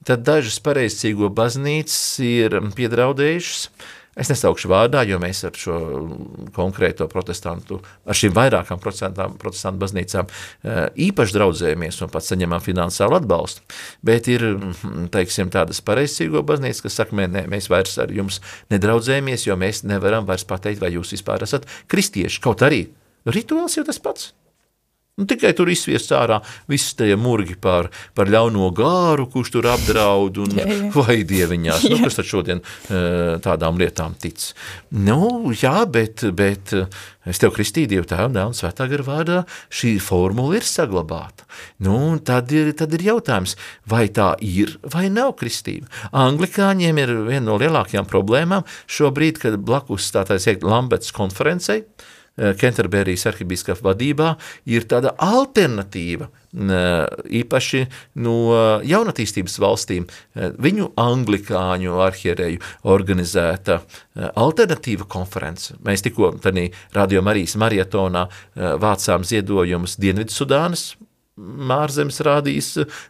tad 0.06 0.24
dažas 0.26 0.60
pareizcīgo 0.64 1.30
baznīcas 1.34 2.00
ir 2.24 2.58
piedraudējušas. 2.76 3.68
Es 4.14 4.28
nesaukšu 4.30 4.68
vārdā, 4.70 5.00
jo 5.08 5.16
mēs 5.18 5.40
ar 5.48 5.56
šo 5.58 5.76
konkrēto 6.54 7.08
protestantu, 7.10 7.80
ar 8.06 8.14
šīm 8.14 8.34
vairākām 8.36 8.78
protestantu 8.78 9.80
baznīcām 9.80 10.28
eh, 10.30 10.84
īpaši 11.08 11.34
draudzējamies 11.34 11.98
un 12.06 12.12
pat 12.14 12.26
saņemam 12.26 12.62
finansālu 12.62 13.18
atbalstu. 13.18 13.64
Bet 14.06 14.30
ir, 14.30 14.46
teiksim, 15.14 15.50
tādas 15.54 15.82
pareizcīgo 15.82 16.44
baznīcas, 16.46 16.84
kas 16.86 17.00
saka, 17.02 17.18
nē, 17.18 17.48
mēs 17.50 17.66
vairs 17.72 17.98
ar 18.06 18.14
jums 18.14 18.38
nedraudzējamies, 18.70 19.48
jo 19.48 19.58
mēs 19.58 19.82
nevaram 19.82 20.30
vairs 20.30 20.46
pateikt, 20.46 20.84
vai 20.84 20.94
jūs 20.94 21.16
vispār 21.16 21.42
esat 21.48 21.66
kristieši. 21.90 22.42
Kaut 22.44 22.62
arī 22.62 22.84
rituāls 23.26 23.80
jau 23.80 23.86
tas 23.90 23.98
pats. 23.98 24.30
Nu, 25.14 25.28
tikai 25.30 25.52
tur 25.54 25.68
izsviests 25.70 26.10
ārā 26.10 26.40
viss 26.66 26.96
tie 26.98 27.14
murgi 27.14 27.54
par, 27.62 27.86
par 28.18 28.26
ļauno 28.34 28.66
gāru, 28.74 29.28
kurš 29.30 29.52
tur 29.54 29.68
apdraud 29.70 30.40
un 30.42 30.56
jā, 30.58 30.64
jā. 30.66 30.88
vai 30.96 31.20
dieviņās. 31.30 31.84
Nu, 31.92 32.00
kas 32.02 32.16
tad 32.18 32.26
šodien 32.26 32.62
uh, 32.64 33.36
tādām 33.44 33.78
lietām 33.78 34.16
tic? 34.18 34.42
Nu, 34.90 35.52
jā, 35.54 35.84
bet, 35.86 36.24
bet 36.34 36.72
es 37.30 37.38
tev 37.38 37.52
kristīju 37.54 37.92
Dievu 37.92 38.08
tēvu, 38.10 38.32
dēlu 38.34 38.50
un 38.50 38.58
svētā 38.58 38.88
gara 38.90 39.06
vārdā, 39.06 39.36
šī 39.70 39.92
formula 40.02 40.58
ir 40.58 40.66
saglabāta. 40.66 41.46
Nu, 41.86 41.94
tad 42.18 42.50
ir, 42.50 42.72
tad 42.74 42.98
ir 42.98 43.06
jautājums, 43.12 43.54
vai 43.86 44.08
tā 44.10 44.32
ir 44.42 44.74
vai 44.82 45.04
nav 45.14 45.36
kristība. 45.38 45.86
Anglikāņiem 46.10 46.98
ir 47.04 47.14
viena 47.30 47.44
no 47.52 47.60
lielākajām 47.62 48.10
problēmām 48.10 48.66
šobrīd, 48.90 49.38
kad 49.46 49.62
blakus 49.62 50.10
tātais 50.18 50.50
iet 50.50 50.66
Lamberts 50.66 51.14
konferencei, 51.14 51.84
uh, 51.86 52.10
Kenterberijas 52.34 53.26
eh, 53.26 53.30
arhibīskapa 53.30 53.92
vadībā 53.92 54.32
ir 54.66 54.86
tāda 54.90 55.14
alternatīva, 55.22 56.30
īpaši 57.34 57.80
no 58.22 58.34
jaunatīstības 58.86 59.56
valstīm, 59.62 60.06
eh, 60.34 60.50
viņu 60.58 60.90
anglikāņu 60.98 62.00
arhierēju 62.08 62.62
organizēta 62.90 63.78
eh, 63.80 64.28
alternatīva 64.34 65.06
konference. 65.10 65.78
Mēs 65.86 66.02
tikko 66.06 66.34
tādā 66.42 66.66
Radio 66.94 67.22
Marijas 67.22 67.56
marietonā 67.60 68.28
vācām 68.54 69.24
ziedojumus 69.26 69.98
Dienvidsudānas 70.00 70.94
ārzemes 71.74 72.20
rādīs 72.22 72.68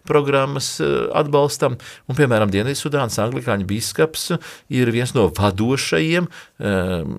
programmas 0.09 0.79
atbalstam, 0.81 1.77
un, 2.09 2.17
piemēram, 2.17 2.49
Dienvidsudānas 2.53 3.19
anglikāņu 3.21 3.69
biskaps 3.69 4.31
ir 4.73 4.93
viens 4.95 5.13
no 5.13 5.27
vadošajiem 5.37 6.31
um, 6.31 7.19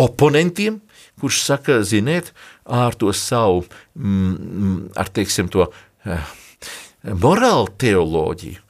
oponentiem 0.00 0.80
kurš 1.20 1.42
saka, 1.46 1.80
ziniet, 1.86 2.32
ar 2.64 2.96
to 2.98 3.12
savu, 3.12 3.64
mm, 3.94 4.32
mm 4.32 4.78
ar 4.96 5.10
teiksim 5.12 5.50
to 5.52 5.68
eh, 6.04 6.32
morālu 7.02 7.68
teoloģiju, 7.78 8.62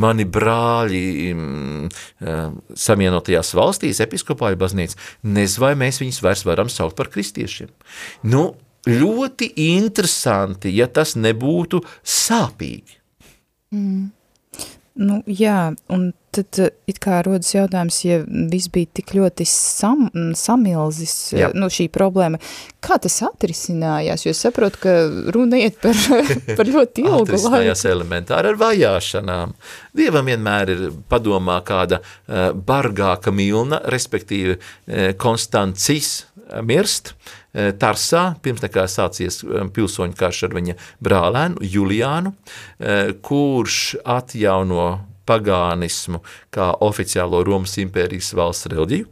mani 0.00 0.24
brāļi 0.24 1.04
mm, 1.34 1.88
eh, 2.24 2.44
samienotajās 2.86 3.54
valstīs, 3.56 4.02
episkopāju 4.04 4.60
baznīca, 4.60 5.00
nez 5.22 5.58
vai 5.60 5.74
mēs 5.78 6.00
viņus 6.02 6.22
vairs 6.24 6.44
varam 6.48 6.72
saukt 6.72 6.96
par 6.98 7.12
kristiešiem. 7.12 7.72
Nu, 8.30 8.54
ļoti 8.88 9.52
interesanti, 9.70 10.74
ja 10.76 10.88
tas 10.92 11.14
nebūtu 11.16 11.80
sāpīgi. 12.00 13.00
Mm. 13.74 14.10
Nu, 14.94 15.18
jā, 15.26 15.72
un 15.90 16.12
tad 16.34 16.58
eh, 16.62 16.72
it 16.90 17.00
kā 17.02 17.20
rodas 17.26 17.52
jautājums, 17.54 18.00
ja 18.06 18.20
viss 18.26 18.70
bija 18.72 18.90
tik 19.00 19.14
ļoti 19.16 19.46
sam, 19.48 20.08
samilzis, 20.38 21.14
eh, 21.34 21.44
jā. 21.44 21.50
nu, 21.56 21.70
šī 21.72 21.88
problēma, 21.94 22.40
kā 22.84 22.98
tas 23.02 23.20
atrisinājās? 23.26 24.26
Jo 24.26 24.34
saprotu, 24.36 24.82
ka 24.84 24.96
runa 25.34 25.60
iet 25.62 25.78
par, 25.82 25.96
par 26.58 26.70
ļoti 26.70 27.06
ilgu 27.06 27.22
laiku. 27.22 27.28
Atrisinājās 27.30 27.86
elementāri 27.90 28.52
ar 28.52 28.60
vajāšanām. 28.60 29.54
Dievam 29.96 30.32
vienmēr 30.32 30.74
ir 30.74 30.84
padomā 31.10 31.60
kāda 31.66 32.00
uh, 32.02 32.50
bargāka 32.54 33.32
milna, 33.34 33.80
respektīvi 33.94 34.58
Konstancis 35.20 36.24
mirst, 36.64 37.14
Eh, 37.54 37.70
Tarsā, 37.78 38.32
pirms 38.42 38.64
nekā 38.64 38.88
sācies 38.90 39.38
eh, 39.46 39.66
pilsoņu 39.70 40.16
karš 40.18 40.40
ar 40.48 40.54
viņa 40.56 40.74
brālēnu 41.06 41.62
Juliānu, 41.62 42.34
eh, 42.34 43.12
kurš 43.22 43.94
atjauno 44.02 44.88
pagānismu 45.26 46.22
kā 46.54 46.70
oficiālo 46.84 47.42
Romas 47.46 47.76
impērijas 47.82 48.32
valsts 48.36 48.70
reliģiju. 48.72 49.08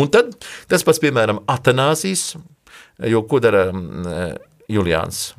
Un 0.00 0.08
tad 0.08 0.32
tas 0.70 0.84
pats, 0.86 1.00
piemēram, 1.02 1.42
Atanāzijas, 1.52 2.32
jo 3.12 3.24
ko 3.28 3.42
dara 3.44 3.66
mm, 3.72 4.38
Juliāns? 4.72 5.32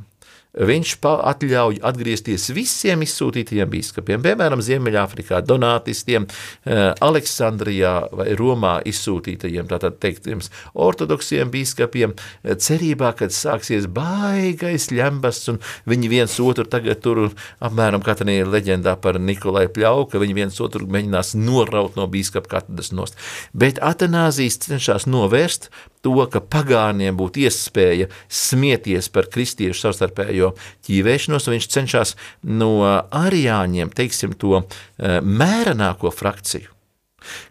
Viņš 0.53 0.97
atļauj 1.03 1.79
atgriezties 1.85 2.49
visiem 2.53 3.01
izsūtītajiem 3.05 3.69
biskupiem, 3.71 4.21
piemēram, 4.21 4.61
Ziemeļāfrikā, 4.61 5.41
Donātistiem, 5.45 6.27
eh, 6.65 6.93
Aleksandrijā 7.01 8.09
vai 8.11 8.27
Romā 8.37 8.75
izsūtītajiem, 8.85 9.67
tātad 9.67 9.97
teiktiem, 9.99 10.41
ortodoksiem 10.75 11.49
biskupiem, 11.49 12.13
eh, 12.43 12.55
cerībā, 12.55 13.15
kad 13.15 13.29
sāksies 13.29 13.87
baigais 13.87 14.89
ļembas, 14.91 15.49
un 15.49 15.59
viņi 15.87 16.09
viens 16.09 16.39
otru 16.39 16.65
tagad 16.65 17.01
tur, 17.01 17.31
apmēram 17.61 18.03
tādā 18.03 18.23
leģendā 18.45 18.99
par 19.01 19.13
Nikolai 19.13 19.67
Pļauka, 19.67 20.19
viņi 20.19 20.35
viens 20.35 20.59
otru 20.61 20.87
mēģinās 20.87 21.35
noraut 21.35 21.95
no 21.95 22.07
biskupa 22.07 22.47
katedras 22.47 22.91
nost. 22.91 23.15
Bet 23.53 23.79
Atanāzijas 23.81 24.59
cenšas 24.59 25.05
novērst 25.05 25.69
to, 26.03 26.15
ka 26.31 26.43
pagāniem 26.43 27.17
būtu 27.19 27.45
iespēja 27.47 28.09
smieties 28.27 29.09
par 29.13 29.29
kristiešu 29.31 29.87
savstarpējo 29.87 30.53
ķīvēšanos, 30.87 31.47
un 31.47 31.57
viņš 31.57 31.71
cenšas 31.77 32.15
no 32.43 32.75
arijāņiem, 32.83 33.93
teiksim, 33.95 34.37
to 34.37 34.61
eh, 34.61 35.19
mērenāko 35.23 36.13
frakciju 36.13 36.73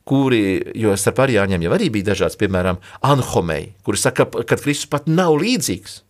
kuri, 0.05 0.41
jo 0.77 0.93
starp 1.01 1.23
ariāņiem 1.25 1.63
jau 1.65 1.73
arī 1.73 1.89
bija 1.95 2.11
dažāds, 2.13 2.37
piemēram, 2.41 2.81
anhomei, 3.09 3.73
kuri 3.87 4.01
saka, 4.01 4.27
ka 4.29 4.59
Kristus 4.61 4.91
pat 4.93 5.09
nav 5.09 5.39
līdzīgs. 5.41 6.03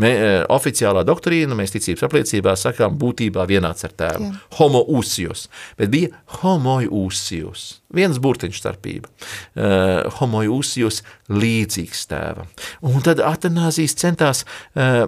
Mē, 0.00 0.10
oficiālā 0.52 1.04
doktrīna, 1.06 1.56
mēs 1.58 1.74
ticības 1.74 2.04
apliecībā 2.08 2.54
sakām, 2.58 2.98
būtībā 3.00 3.46
vienāds 3.48 3.86
ar 3.86 3.94
tēvu. 3.96 4.28
Jā. 4.28 4.42
Homo 4.58 4.82
usijos, 4.98 5.46
bet 5.78 5.92
bija 5.94 6.12
homoi 6.40 6.88
usijos. 6.90 7.66
Viens 7.94 8.18
burtiņš 8.22 8.60
starpība. 8.60 9.10
Uh, 9.54 10.10
homoi 10.18 10.46
usijos 10.50 11.02
līdzīgs 11.30 12.06
tēvam. 12.10 12.50
Un 12.84 13.04
tad 13.06 13.22
Atanāzijas 13.22 13.94
centās 14.00 14.42
uh, 14.74 15.06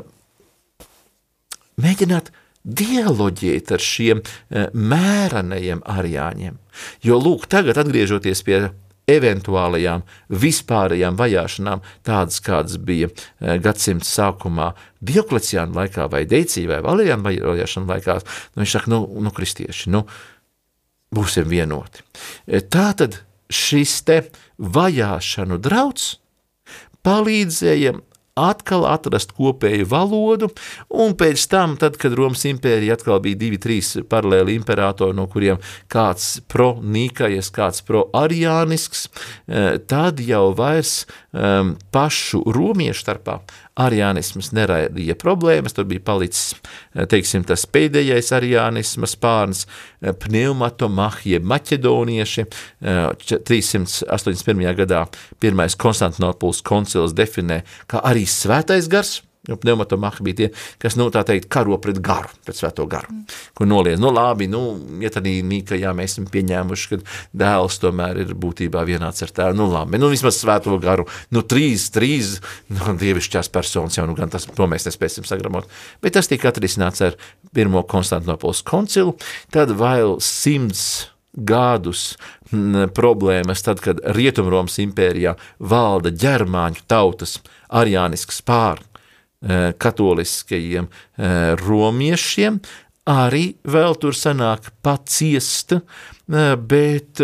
mēģināt 1.82 2.30
dialoģēt 2.66 3.74
ar 3.74 3.82
šiem 3.82 4.22
uh, 4.22 4.68
mērenajiem 4.70 5.82
arjāņiem. 5.82 6.58
Jo, 7.06 7.18
lūk, 7.22 7.48
tagad 7.50 7.78
atgriežoties 7.82 8.44
pie 8.46 8.60
eventuālajām 9.10 10.02
vispārējām 10.42 11.18
vajāšanām, 11.18 11.82
tādas 12.06 12.40
kādas 12.44 12.78
bija 12.82 13.10
eh, 13.10 13.56
gadsimta 13.62 14.08
sākumā 14.08 14.72
Diokleciāna 15.06 15.82
laikā 15.82 16.08
vai 16.10 16.24
Deicī 16.28 16.66
vai 16.70 16.80
Valeriāna 16.84 17.30
vajāšana 17.30 17.94
laikā, 17.94 18.18
nu, 18.56 18.64
viņš 18.64 18.76
saka, 18.78 18.92
nu, 18.92 19.00
nu 19.22 19.32
kristieši, 19.34 19.92
nu, 19.94 20.02
būsim 21.14 21.46
vienoti. 21.50 22.02
Eh, 22.46 22.62
tātad 22.62 23.20
šis 23.52 24.00
te 24.06 24.20
vajāšanu 24.58 25.60
drauds 25.62 26.16
palīdzēja 27.06 27.94
atkal 28.36 28.84
atrast 28.88 29.32
kopēju 29.36 29.88
valodu, 29.90 30.50
un 30.92 31.16
pēc 31.18 31.46
tam, 31.50 31.76
tad, 31.80 31.96
kad 32.00 32.14
Romas 32.16 32.44
impērija 32.48 32.98
atkal 32.98 33.20
bija 33.24 33.40
divi, 33.40 33.58
trīs 33.60 33.94
paralēli 34.10 34.56
imperatori, 34.60 35.16
no 35.16 35.26
kuriem 35.32 35.60
kāds 35.92 36.42
pro-nīkajas, 36.52 37.50
kāds 37.56 37.82
pro-ariānisks, 37.88 39.06
eh, 39.48 39.78
tad 39.88 40.20
jau 40.20 40.50
vairs 40.56 41.06
um, 41.36 41.76
pašu 41.92 42.42
romiešu 42.52 43.04
starpā 43.04 43.38
ariānisms 43.76 44.52
neraidīja 44.56 45.16
problēmas, 45.20 45.74
tur 45.76 45.84
bija 45.88 46.00
palicis, 46.04 46.54
eh, 46.94 47.04
teiksim, 47.10 47.44
tas 47.46 47.66
pēdējais 47.68 48.32
ariānisma 48.36 49.08
spārns, 49.10 49.66
eh, 50.00 50.12
pneumatomahie 50.12 51.40
maķedonieši, 51.40 52.46
381. 53.44 54.66
Eh, 54.66 54.74
gadā 54.74 55.06
pirmais 55.40 55.76
Konstantinopuls 55.76 56.62
koncils 56.62 57.12
definē, 57.12 57.62
kā 57.88 58.02
arī 58.02 58.24
svētais 58.24 58.88
gars, 58.88 59.20
Jo 59.46 59.56
pneumatomāhi 59.62 60.24
bija 60.26 60.38
tie, 60.40 60.48
kas, 60.82 60.96
nu, 60.98 61.06
tā 61.14 61.22
teikt, 61.26 61.46
karo 61.52 61.78
pret 61.82 62.00
garu, 62.02 62.30
pret 62.46 62.58
svēto 62.58 62.86
garu, 62.90 63.12
mm. 63.12 63.36
kur 63.58 63.68
noliedz, 63.70 64.00
nu, 64.02 64.10
labi, 64.14 64.48
nu, 64.50 64.62
ja 65.02 65.10
tad 65.14 65.26
nīka, 65.26 65.78
jā, 65.78 65.92
mēs 65.96 66.16
esam 66.16 66.26
pieņēmuši, 66.32 66.88
ka 66.90 66.98
dēls 67.44 67.78
tomēr 67.82 68.22
ir 68.24 68.34
būtībā 68.42 68.82
vienāds 68.88 69.22
ar 69.22 69.34
tēvu, 69.36 69.58
nu, 69.60 69.68
labi, 69.70 70.00
nu, 70.02 70.10
vismaz 70.10 70.40
svēto 70.40 70.74
garu, 70.82 71.06
nu, 71.34 71.44
trīs, 71.46 71.88
trīs, 71.94 72.36
nu, 72.74 72.96
dievišķās 72.98 73.52
personas 73.54 73.98
jau, 73.98 74.06
nu, 74.10 74.16
gan 74.18 74.32
tas, 74.32 74.48
to 74.50 74.70
mēs 74.70 74.88
nespēsim 74.88 75.26
sagramot, 75.28 75.70
bet 76.02 76.18
tas 76.18 76.30
tika 76.30 76.50
atrisināts 76.50 77.04
ar 77.06 77.18
pirmo 77.54 77.84
Konstantinopols 77.86 78.64
koncilu, 78.66 79.14
tad 79.54 79.70
vēl 79.78 80.18
simts 80.24 81.06
gadus 81.36 82.16
m, 82.50 82.88
problēmas, 82.96 83.62
tad, 83.64 83.82
kad 83.84 84.00
Rietumromas 84.16 84.80
impērijā 84.82 85.36
valda 85.60 86.10
ģermāņu 86.10 86.86
tautas 86.90 87.38
arjānisks 87.68 88.42
pār 88.46 88.80
katoliskajiem 89.78 90.88
eh, 90.88 91.54
romiešiem, 91.60 92.58
arī 93.06 93.44
vēl 93.68 93.96
tur 94.02 94.16
sanāk 94.16 94.72
paciest, 94.82 95.76
eh, 95.76 96.56
bet 96.56 97.22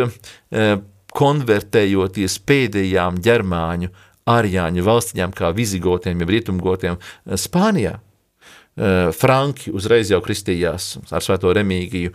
konvertējoties 1.12 2.38
pēdējām 2.48 3.18
ģermāņu 3.24 3.90
arjāņu 4.32 4.84
valstiņām, 4.86 5.32
kā 5.36 5.50
vizigotiem, 5.52 6.20
ja 6.22 6.28
rietumgotiem 6.30 6.98
Spānijā, 7.36 7.98
Franki 9.12 9.68
uzreiz 9.76 10.08
jau 10.08 10.22
kristījās 10.24 10.94
ar 11.12 11.20
svēto 11.20 11.50
Remīgiju, 11.52 12.14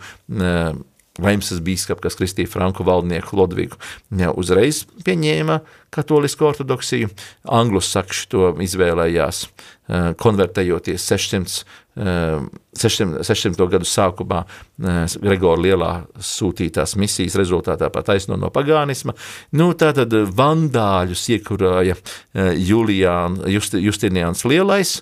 Vaimsas 1.18 1.58
bīskap, 1.64 1.98
kas 2.02 2.14
kristīja 2.18 2.50
franku 2.50 2.86
valdnieku 2.86 3.36
Lodvigu, 3.38 3.78
jau 4.20 4.30
uzreiz 4.38 4.84
pieņēma 5.06 5.58
katolisku 5.94 6.46
ortodoksiju, 6.46 7.10
anglosakši 7.58 8.28
to 8.30 8.52
izvēlējās, 8.62 9.42
eh, 9.44 10.12
konvertējoties 10.20 11.02
600, 11.10 11.64
600, 12.78 13.24
600. 13.26 13.66
gadu 13.72 13.88
sākumā 13.88 14.44
eh, 14.44 15.16
Gregora 15.24 15.62
lielā 15.64 15.92
sūtītās 16.22 16.94
misijas 17.00 17.34
rezultātā 17.40 17.90
pat 17.90 18.12
aizno 18.14 18.38
no 18.38 18.52
pagānisma. 18.54 19.16
Nu, 19.58 19.72
tātad 19.74 20.14
vandāļus 20.38 21.24
iekurāja 21.34 21.96
eh, 21.98 22.52
Juliān, 22.54 23.42
Just, 23.50 23.74
Justinians 23.74 24.44
Lielais, 24.46 25.00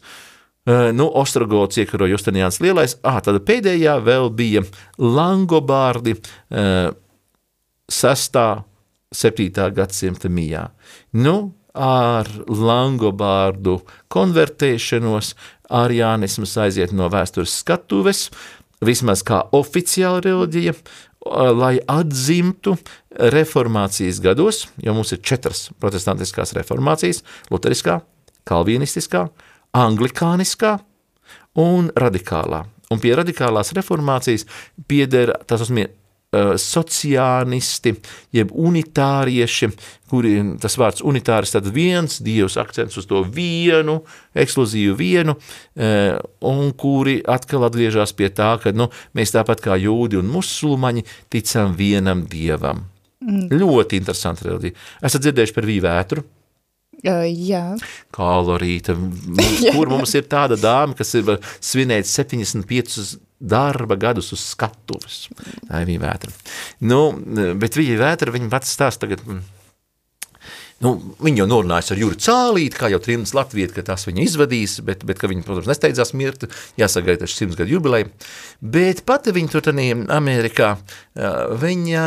nu, 0.67 1.09
Ostrogots 1.15 1.79
iekaro 1.79 2.09
Justinians 2.11 2.61
Lielais, 2.61 2.97
ah, 3.07 3.21
tad 3.23 3.39
pēdējā 3.47 3.99
vēl 4.03 4.31
bija 4.35 4.65
Langobārdi 4.99 6.17
uh, 6.19 6.91
6. 7.93 8.41
7. 9.15 9.71
gadsimta 9.73 10.29
mijā. 10.29 10.67
Nu, 11.15 11.55
ar 11.77 12.29
Langobārdu 12.49 13.79
konvertēšanos 14.13 15.35
ariānisms 15.71 16.57
aiziet 16.63 16.95
no 16.97 17.09
vēstures 17.13 17.55
skatuves, 17.61 18.27
vismaz 18.85 19.23
kā 19.27 19.43
oficiāla 19.57 20.23
reliģija, 20.25 20.75
lai 21.57 21.77
atzimtu 21.91 22.77
reformācijas 23.35 24.21
gados, 24.23 24.67
jo 24.83 24.95
mums 24.95 25.13
ir 25.15 25.23
četras 25.27 25.69
protestantiskās 25.83 26.55
reformācijas- 26.55 27.23
luteriskā, 27.53 28.01
kalvinistiskā, 28.47 29.29
anglikāniskā 29.77 30.77
un 31.61 31.93
radikālā. 31.97 32.65
Un 32.93 33.03
pie 33.03 33.17
radikālās 33.19 33.75
reformācijas 33.75 34.47
pieder 34.87 35.33
tas 35.49 35.65
osmie 35.65 35.89
uh, 35.89 36.53
sociānisti, 36.61 37.97
jeb 38.37 38.53
unitārieši, 38.55 39.71
kuri 40.11 40.37
tas 40.63 40.79
vārds 40.79 41.03
unitāris 41.07 41.57
tad 41.57 41.67
viens, 41.75 42.21
dievs 42.23 42.59
akcents 42.63 43.01
uz 43.01 43.09
to 43.11 43.25
vienu, 43.27 43.99
ekskluzīvu 44.39 44.95
vienu, 45.01 45.35
uh, 45.35 46.21
un 46.47 46.71
kuri 46.79 47.19
atkal 47.27 47.67
atgriežas 47.67 48.15
pie 48.17 48.31
tā, 48.31 48.55
ka 48.63 48.75
nu, 48.77 48.89
mēs 49.19 49.35
tāpat 49.35 49.65
kā 49.67 49.81
jūdi 49.83 50.21
un 50.23 50.31
musulmaņi 50.31 51.07
ticam 51.33 51.75
vienam 51.79 52.23
dievam. 52.31 52.87
Mm. 53.27 53.49
Ļoti 53.51 53.99
interesanti 53.99 54.47
reliģija. 54.47 54.79
Esat 55.09 55.25
dzirdējuši 55.25 55.55
par 55.57 55.67
vīvētru? 55.67 56.23
Uh, 57.07 57.25
jā. 57.31 57.65
Kalorīta, 58.15 58.97
kur 59.75 59.93
mums 59.93 60.15
ir 60.19 60.27
tāda 60.31 60.59
dāma, 60.61 60.97
kas 60.99 61.15
ir 61.19 61.37
svinēt 61.63 62.09
75 62.11 63.17
darba 63.41 63.99
gadus 64.01 64.33
uz 64.35 64.43
skatuves. 64.55 65.27
Tā 65.69 65.83
ir 65.83 65.91
viņa 65.93 66.03
vētra. 66.07 66.33
Nu, 66.89 67.03
bet 67.61 67.77
viņa 67.79 68.01
vētra, 68.01 68.35
viņa 68.35 68.51
pats 68.53 68.73
stāsta 68.75 69.07
tagad, 69.07 69.23
Nu, 70.85 70.91
viņa 71.25 71.41
jau 71.41 71.47
norunājas 71.49 71.95
ar 71.95 72.01
Juru 72.03 72.19
Cālīti, 72.21 72.77
kā 72.77 72.91
jau 72.93 72.99
Trims 73.01 73.31
Latvijas, 73.37 73.73
ka 73.73 73.85
tās 73.87 74.03
viņa 74.05 74.21
izvadīs, 74.27 74.75
bet, 74.85 75.07
bet 75.09 75.17
ka 75.17 75.31
viņa, 75.31 75.45
protams, 75.47 75.71
nesteidzās 75.71 76.13
mirt, 76.13 76.45
jāsagaida 76.77 77.25
ar 77.25 77.33
simts 77.33 77.57
gadu 77.57 77.79
jubileju. 77.79 78.11
Bet 78.61 79.01
pati 79.09 79.33
viņa 79.33 79.55
tur 79.55 79.71
Amerikā, 79.73 80.75
viņa 81.63 82.05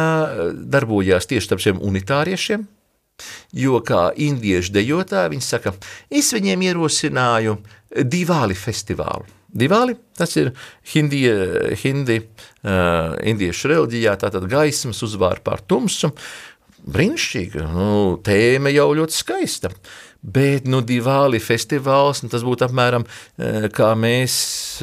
darbojās 0.70 1.26
tieši 1.32 1.48
starp 1.48 1.66
šiem 1.66 1.82
unitāriešiem, 1.82 2.68
Jo 3.56 3.82
kā 3.86 4.10
indiešu 4.16 4.76
dejotāji, 4.78 5.34
viņi 5.36 5.46
saka, 5.46 5.76
es 6.10 6.32
viņiem 6.36 6.68
ierosināju 6.70 7.58
divāli 8.06 8.58
festivālu. 8.58 9.28
Divāli, 9.50 9.96
tas 10.14 10.36
ir 10.38 10.52
hindi, 10.94 11.24
hindi 11.82 12.20
uh, 12.22 13.16
indiešu 13.26 13.72
reliģijā, 13.72 14.14
tātad 14.22 14.46
gaismas 14.50 15.02
uzvār 15.08 15.42
pār 15.42 15.64
tumsu, 15.66 16.12
brīnišķīgi, 16.86 17.64
nu, 17.74 18.20
tēma 18.24 18.70
jau 18.76 18.92
ļoti 19.02 19.18
skaista. 19.18 19.74
Uh, 19.74 20.09
Bet 20.20 20.66
nu, 20.68 20.82
Divāli 20.84 21.40
festivāls, 21.40 22.20
nu, 22.26 22.30
tas 22.32 22.44
būtu 22.44 22.66
apmēram 22.66 23.06
eh, 23.06 23.70
kā 23.72 23.94
mēs 23.96 24.34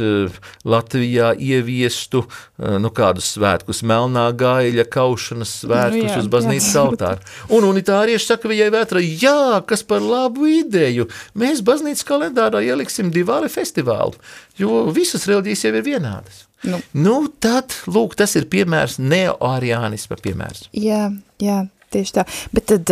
eh, 0.00 0.32
Latvijā 0.64 1.34
ieviestu 1.36 2.22
eh, 2.24 2.78
nu, 2.80 2.88
kādus 2.96 3.34
svētkus, 3.34 3.82
melnā 3.84 4.30
gaļa, 4.32 4.86
kaušanas 4.88 5.52
svētkus 5.60 6.06
nu, 6.06 6.08
jā, 6.08 6.22
uz 6.22 6.30
baznīcas 6.32 6.80
altāru. 6.80 7.28
Un 7.52 7.68
unitārieši 7.68 8.30
saka, 8.32 8.48
viņai 8.48 8.70
vētra, 8.78 9.04
jā, 9.04 9.60
kas 9.68 9.84
par 9.84 10.00
labu 10.00 10.48
ideju, 10.48 11.10
mēs 11.36 11.60
baznīcas 11.66 12.08
kalendārā 12.08 12.64
ieliksim 12.64 13.12
Divāli 13.12 13.52
festivālu, 13.52 14.16
jo 14.56 14.86
visas 14.88 15.28
reliģijas 15.28 15.68
jau 15.68 15.76
ir 15.76 15.88
vienādas. 15.92 16.46
Nu. 16.64 16.80
nu, 16.96 17.16
tad, 17.44 17.76
lūk, 17.92 18.16
tas 18.16 18.32
ir 18.40 18.48
piemērs 18.48 18.96
neoariānisma 18.96 20.16
piemērs. 20.24 20.70
Jā, 20.72 21.10
jā, 21.44 21.66
Tieši 21.96 22.16
tā, 22.18 22.26
bet 22.52 22.68
tad 22.72 22.90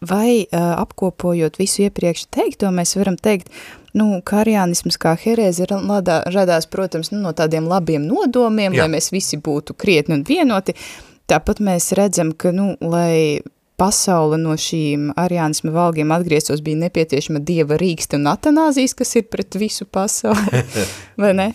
vai 0.00 0.46
apkopojot 0.50 1.58
visu 1.60 1.86
iepriekš 1.86 2.28
teikto, 2.32 2.70
mēs 2.72 2.96
varam 2.96 3.18
teikt, 3.20 3.52
nu, 3.96 4.14
karjānisms 4.24 4.96
kā 5.00 5.12
herēze 5.20 5.68
radās, 5.68 6.68
protams, 6.72 7.12
nu, 7.12 7.20
no 7.24 7.34
tādiem 7.36 7.68
labiem 7.68 8.04
nodomiem, 8.08 8.72
Jā. 8.72 8.84
lai 8.84 8.96
mēs 8.96 9.12
visi 9.12 9.36
būtu 9.40 9.76
krietni 9.76 10.16
un 10.18 10.24
vienoti, 10.24 10.76
Tāpat 11.26 11.58
mēs 11.64 11.90
redzam, 11.98 12.30
ka, 12.38 12.52
nu, 12.54 12.76
lai 12.86 13.42
pasaule 13.76 14.38
no 14.40 14.54
šīm 14.56 15.10
ariānisma 15.18 15.72
valgiem 15.74 16.14
atgrieztos, 16.14 16.62
bija 16.64 16.78
nepieciešama 16.86 17.42
dieva 17.44 17.76
rīksta 17.80 18.16
un 18.20 18.30
atanāzijas, 18.30 18.94
kas 18.96 19.16
ir 19.18 19.26
pret 19.28 19.58
visu 19.58 19.88
pasauli, 19.90 20.62
vai 21.20 21.34
ne? 21.36 21.48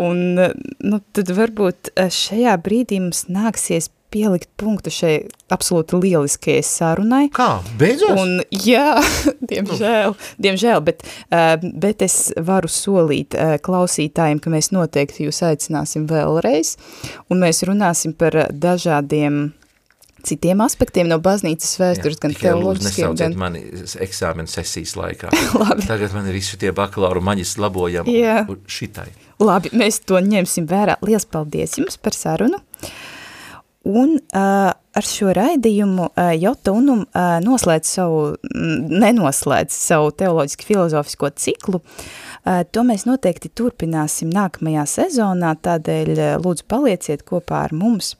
Un, 0.00 0.40
nu, 0.40 1.00
tad 1.12 1.30
varbūt 1.36 1.92
šajā 2.16 2.56
brīdī 2.64 3.02
mums 3.04 3.26
nāksies 3.28 3.90
pielikt 4.10 4.50
punktu 4.60 4.92
šai 4.94 5.14
absolūti 5.52 5.98
lieliskajai 6.00 6.64
sarunai. 6.66 7.22
Kā? 7.34 7.60
Beidzot? 7.80 8.18
Un, 8.18 8.42
jā, 8.50 8.96
diemžēl, 9.52 10.16
diemžēl, 10.42 10.82
bet, 10.86 11.06
bet 11.62 12.04
es 12.06 12.18
varu 12.36 12.70
solīt 12.70 13.36
klausītājiem, 13.66 14.42
ka 14.42 14.52
mēs 14.52 14.72
noteikti 14.74 15.28
jūs 15.28 15.42
aicināsim 15.46 16.08
vēlreiz, 16.10 16.76
un 17.30 17.42
mēs 17.44 17.64
runāsim 17.68 18.16
par 18.18 18.36
dažādiem 18.50 19.48
citiem 20.26 20.60
aspektiem 20.64 21.08
no 21.10 21.18
baznīcas 21.22 21.72
vēstures, 21.80 22.18
Jā, 22.18 22.22
gan 22.24 22.36
teoloģiskiem, 22.38 23.16
gan... 23.18 23.36
mani 23.40 23.62
eksāmena 24.04 24.50
sesijas 24.50 24.96
laikā. 24.98 25.32
Labi. 25.60 25.86
Tagad 25.88 26.14
man 26.16 26.28
ir 26.30 26.36
visi 26.36 26.58
tie 26.60 26.72
bakalauru 26.76 27.22
maģis 27.24 27.56
labojam 27.60 28.08
Jā. 28.10 28.42
šitai. 28.70 29.08
Labi, 29.40 29.72
mēs 29.76 30.02
to 30.04 30.20
ņemsim 30.20 30.68
vērā. 30.70 30.98
Liels 31.06 31.26
paldies 31.28 31.78
jums 31.80 31.96
par 32.00 32.16
sarunu. 32.16 32.60
Un 33.88 34.18
uh, 34.18 34.70
ar 34.76 35.06
šo 35.06 35.32
raidījumu 35.32 36.10
uh, 36.10 36.32
Jota 36.36 36.74
Unum 36.76 37.06
uh, 37.06 37.38
noslēdz 37.40 37.92
savu, 37.96 38.22
nenoslēdz 38.52 39.72
savu 39.72 40.10
teoloģiski 40.20 40.68
filozofisko 40.68 41.30
ciklu. 41.40 41.80
Uh, 41.80 42.60
to 42.68 42.84
mēs 42.84 43.06
noteikti 43.08 43.48
turpināsim 43.56 44.32
nākamajā 44.34 44.84
sezonā, 44.98 45.54
tādēļ 45.64 46.12
uh, 46.12 46.32
lūdzu 46.44 46.66
palieciet 46.68 47.24
kopā 47.28 47.64
ar 47.68 47.76
mums. 47.76 48.16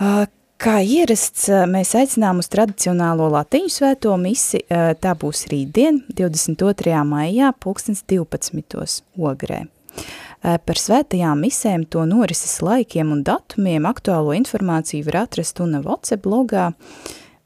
Uh, 0.00 0.28
Kā 0.60 0.74
ierasts, 0.84 1.46
mēs 1.72 1.94
aicinām 1.96 2.42
uz 2.42 2.50
tradicionālo 2.52 3.30
latiņu 3.32 3.70
svēto 3.72 4.12
misi, 4.20 4.58
tā 4.68 5.14
būs 5.16 5.46
rītdien, 5.48 6.02
22. 6.12 6.98
maijā, 7.08 7.48
pulkstens 7.64 8.02
12. 8.04 9.00
ogrē. 9.16 9.62
Par 10.40 10.80
svētajām 10.80 11.42
misēm, 11.44 11.84
to 11.84 12.06
norises 12.08 12.60
laikiem 12.64 13.12
un 13.12 13.24
datumiem 13.26 13.88
aktuālo 13.88 14.32
informāciju 14.38 15.04
var 15.10 15.26
atrast 15.26 15.60
un 15.60 15.76
WhatsApp 15.84 16.24
blogā. 16.24 16.70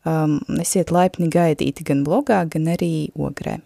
Um, 0.05 0.37
esiet 0.61 0.93
laipni 0.93 1.31
gaidīti 1.33 1.87
gan 1.89 2.05
blogā, 2.05 2.43
gan 2.53 2.69
arī 2.75 3.09
ogrē. 3.17 3.59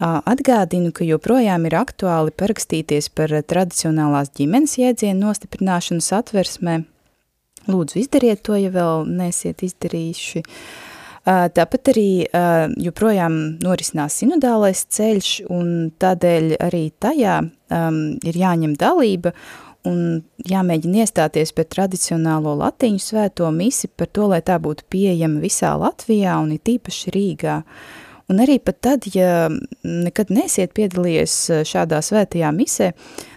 Atgādinu, 0.00 0.92
ka 0.96 1.04
joprojām 1.04 1.66
ir 1.68 1.76
aktuāli 1.76 2.32
parakstīties 2.32 3.10
par 3.12 3.32
tradicionālās 3.48 4.30
ģimenes 4.36 4.78
jēdzienu 4.80 5.26
nostiprināšanu 5.26 6.04
satversmē, 6.04 6.78
Lūdzu, 7.68 8.00
izdariet 8.00 8.40
to, 8.46 8.56
ja 8.56 8.70
vēl 8.72 9.04
nesiet 9.04 9.60
izdarījuši. 9.66 10.42
Tāpat 11.28 11.90
arī 11.92 12.10
joprojām 12.80 13.34
norisinās 13.60 14.16
sinodālais 14.22 14.86
ceļš, 14.88 15.32
un 15.52 15.90
tādēļ 16.00 16.54
arī 16.64 16.86
tajā 16.96 17.40
ir 18.24 18.38
jāņem 18.40 18.76
dalība 18.80 19.34
un 19.88 20.22
jāmēģina 20.48 21.04
iestāties 21.04 21.52
par 21.56 21.68
tradicionālo 21.72 22.54
latiņu 22.60 23.02
svēto 23.04 23.50
misi 23.52 23.88
par 23.88 24.08
to, 24.12 24.30
lai 24.32 24.40
tā 24.44 24.56
būtu 24.60 24.86
pieejama 24.92 25.42
visā 25.44 25.74
Latvijā 25.80 26.38
un 26.40 26.54
ir 26.56 26.64
tīpaši 26.64 27.12
Rīgā. 27.12 27.58
Un 28.30 28.40
arī 28.40 28.56
pat 28.62 28.80
tad, 28.84 29.08
ja 29.12 29.50
nekad 29.84 30.30
nesiet 30.32 30.72
piedalījies 30.76 31.36
šādā 31.68 32.00
svētajā 32.04 32.52
misē, 32.54 32.92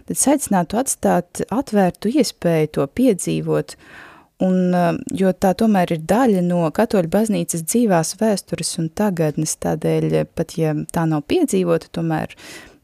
tad 0.07 0.25
aicinātu 0.35 0.79
atstāt 0.79 1.43
atvērtu 1.51 2.11
iespēju 2.13 2.73
to 2.77 2.87
piedzīvot, 2.99 3.75
uh, 3.75 4.12
Un, 4.43 4.73
eh, 4.75 4.89
jo 5.15 5.31
tā 5.31 5.53
tomēr 5.55 5.93
ir 5.95 6.03
daļa 6.09 6.41
no 6.45 6.63
katoļu 6.75 7.11
baznīcas 7.13 7.63
dzīvās 7.63 8.15
vēstures 8.19 8.73
un 8.81 8.89
tagadnes, 8.89 9.55
tādēļ 9.63 10.07
eh, 10.11 10.25
pat, 10.25 10.57
ja 10.59 10.73
tā 10.93 11.05
nav 11.09 11.23
piedzīvota, 11.31 11.91
tomēr 11.95 12.35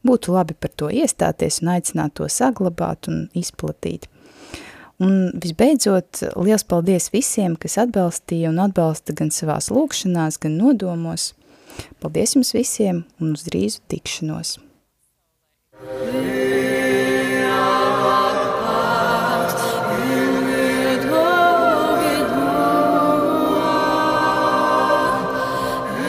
būtu 0.06 0.32
labi 0.32 0.56
par 0.56 0.72
to 0.76 0.88
iestāties 0.88 1.60
un 1.62 1.74
aicināt 1.74 2.16
to 2.16 2.30
saglabāt 2.32 3.10
un 3.12 3.28
izplatīt. 3.36 4.08
Un 5.00 5.30
visbeidzot, 5.40 6.22
liels 6.44 6.64
paldies 6.68 7.08
visiem, 7.12 7.56
kas 7.56 7.78
atbalstīja 7.80 8.50
un 8.52 8.60
atbalsta 8.60 9.16
gan 9.16 9.32
savās 9.32 9.70
lūkšanās, 9.72 10.40
gan 10.40 10.58
nodomos. 10.60 11.32
Paldies 12.00 12.36
jums 12.36 12.52
visiem 12.56 13.04
un 13.20 13.32
uz 13.36 13.46
drīzu 13.48 13.80
tikšanos! 13.88 14.58
Yeah. 15.80 16.79